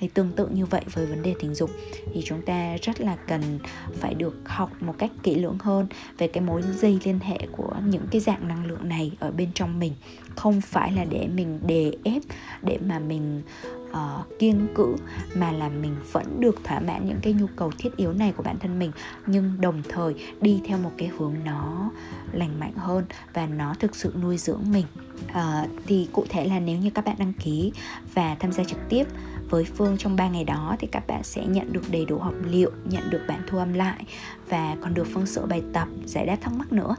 [0.00, 1.70] thì tương tự như vậy với vấn đề tình dục.
[2.14, 3.58] Thì chúng ta rất là cần
[3.94, 5.86] phải được học một cách kỹ lưỡng hơn
[6.18, 9.48] về cái mối dây liên hệ của những cái dạng năng lượng này ở bên
[9.54, 9.92] trong mình.
[10.36, 12.22] Không phải là để mình đè ép
[12.62, 13.42] để mà mình
[13.90, 14.96] uh, kiêng cữ
[15.34, 18.42] mà là mình vẫn được thỏa mãn những cái nhu cầu thiết yếu này của
[18.42, 18.92] bản thân mình.
[19.26, 21.90] Nhưng đồng thời đi theo một cái hướng nó
[22.32, 24.86] lành mạnh hơn và nó thực sự nuôi dưỡng mình.
[25.30, 27.72] Uh, thì cụ thể là nếu như các bạn đăng ký
[28.14, 29.04] và tham gia trực tiếp
[29.50, 32.34] với Phương trong 3 ngày đó thì các bạn sẽ nhận được đầy đủ học
[32.44, 34.04] liệu, nhận được bản thu âm lại
[34.48, 36.96] và còn được Phương sửa bài tập, giải đáp thắc mắc nữa.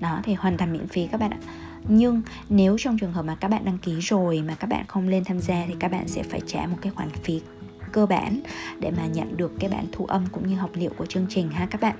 [0.00, 1.38] Đó thì hoàn toàn miễn phí các bạn ạ.
[1.88, 5.08] Nhưng nếu trong trường hợp mà các bạn đăng ký rồi mà các bạn không
[5.08, 7.40] lên tham gia thì các bạn sẽ phải trả một cái khoản phí
[7.92, 8.40] cơ bản
[8.80, 11.50] để mà nhận được cái bản thu âm cũng như học liệu của chương trình
[11.50, 11.96] ha các bạn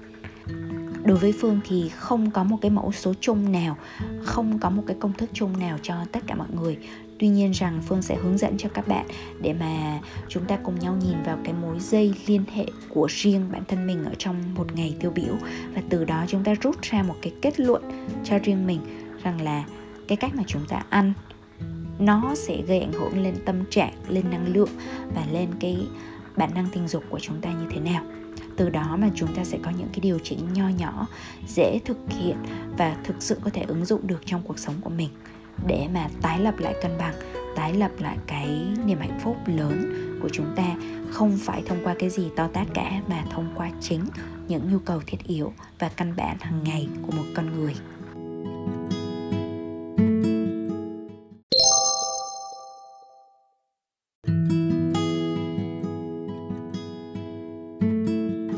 [1.04, 3.76] đối với phương thì không có một cái mẫu số chung nào
[4.24, 6.78] không có một cái công thức chung nào cho tất cả mọi người
[7.20, 9.06] tuy nhiên rằng phương sẽ hướng dẫn cho các bạn
[9.40, 13.48] để mà chúng ta cùng nhau nhìn vào cái mối dây liên hệ của riêng
[13.52, 15.34] bản thân mình ở trong một ngày tiêu biểu.
[15.74, 17.82] Và từ đó chúng ta rút ra một cái kết luận
[18.24, 18.80] cho riêng mình
[19.22, 19.64] rằng là
[20.08, 21.12] cái cách mà chúng ta ăn,
[21.98, 24.70] nó sẽ gây ảnh hưởng lên tâm trạng, lên năng lượng
[25.14, 25.86] và lên cái
[26.36, 28.04] bản năng tình dục của chúng ta như thế nào.
[28.56, 31.06] Từ đó mà chúng ta sẽ có những cái điều chỉnh nho nhỏ,
[31.48, 32.36] dễ thực hiện
[32.78, 35.08] và thực sự có thể ứng dụng được trong cuộc sống của mình
[35.66, 37.14] để mà tái lập lại cân bằng,
[37.56, 40.76] tái lập lại cái niềm hạnh phúc lớn của chúng ta.
[41.10, 44.00] Không phải thông qua cái gì to tát cả, mà thông qua chính
[44.48, 47.74] những nhu cầu thiết yếu và căn bản hàng ngày của một con người.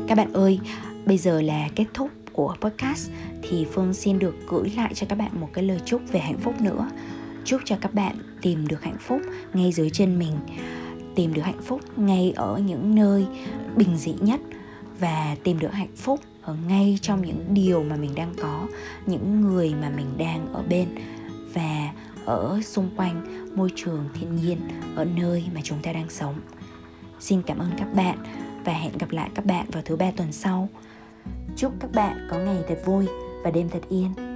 [0.07, 0.59] Các bạn ơi,
[1.05, 3.11] bây giờ là kết thúc của podcast
[3.41, 6.37] thì phương xin được gửi lại cho các bạn một cái lời chúc về hạnh
[6.37, 6.89] phúc nữa.
[7.45, 9.21] Chúc cho các bạn tìm được hạnh phúc
[9.53, 10.33] ngay dưới chân mình,
[11.15, 13.25] tìm được hạnh phúc ngay ở những nơi
[13.75, 14.39] bình dị nhất
[14.99, 18.67] và tìm được hạnh phúc ở ngay trong những điều mà mình đang có,
[19.05, 20.87] những người mà mình đang ở bên
[21.53, 21.91] và
[22.25, 24.57] ở xung quanh môi trường thiên nhiên,
[24.95, 26.35] ở nơi mà chúng ta đang sống.
[27.19, 28.17] Xin cảm ơn các bạn
[28.65, 30.69] và hẹn gặp lại các bạn vào thứ ba tuần sau
[31.55, 33.07] chúc các bạn có ngày thật vui
[33.43, 34.32] và đêm thật yên.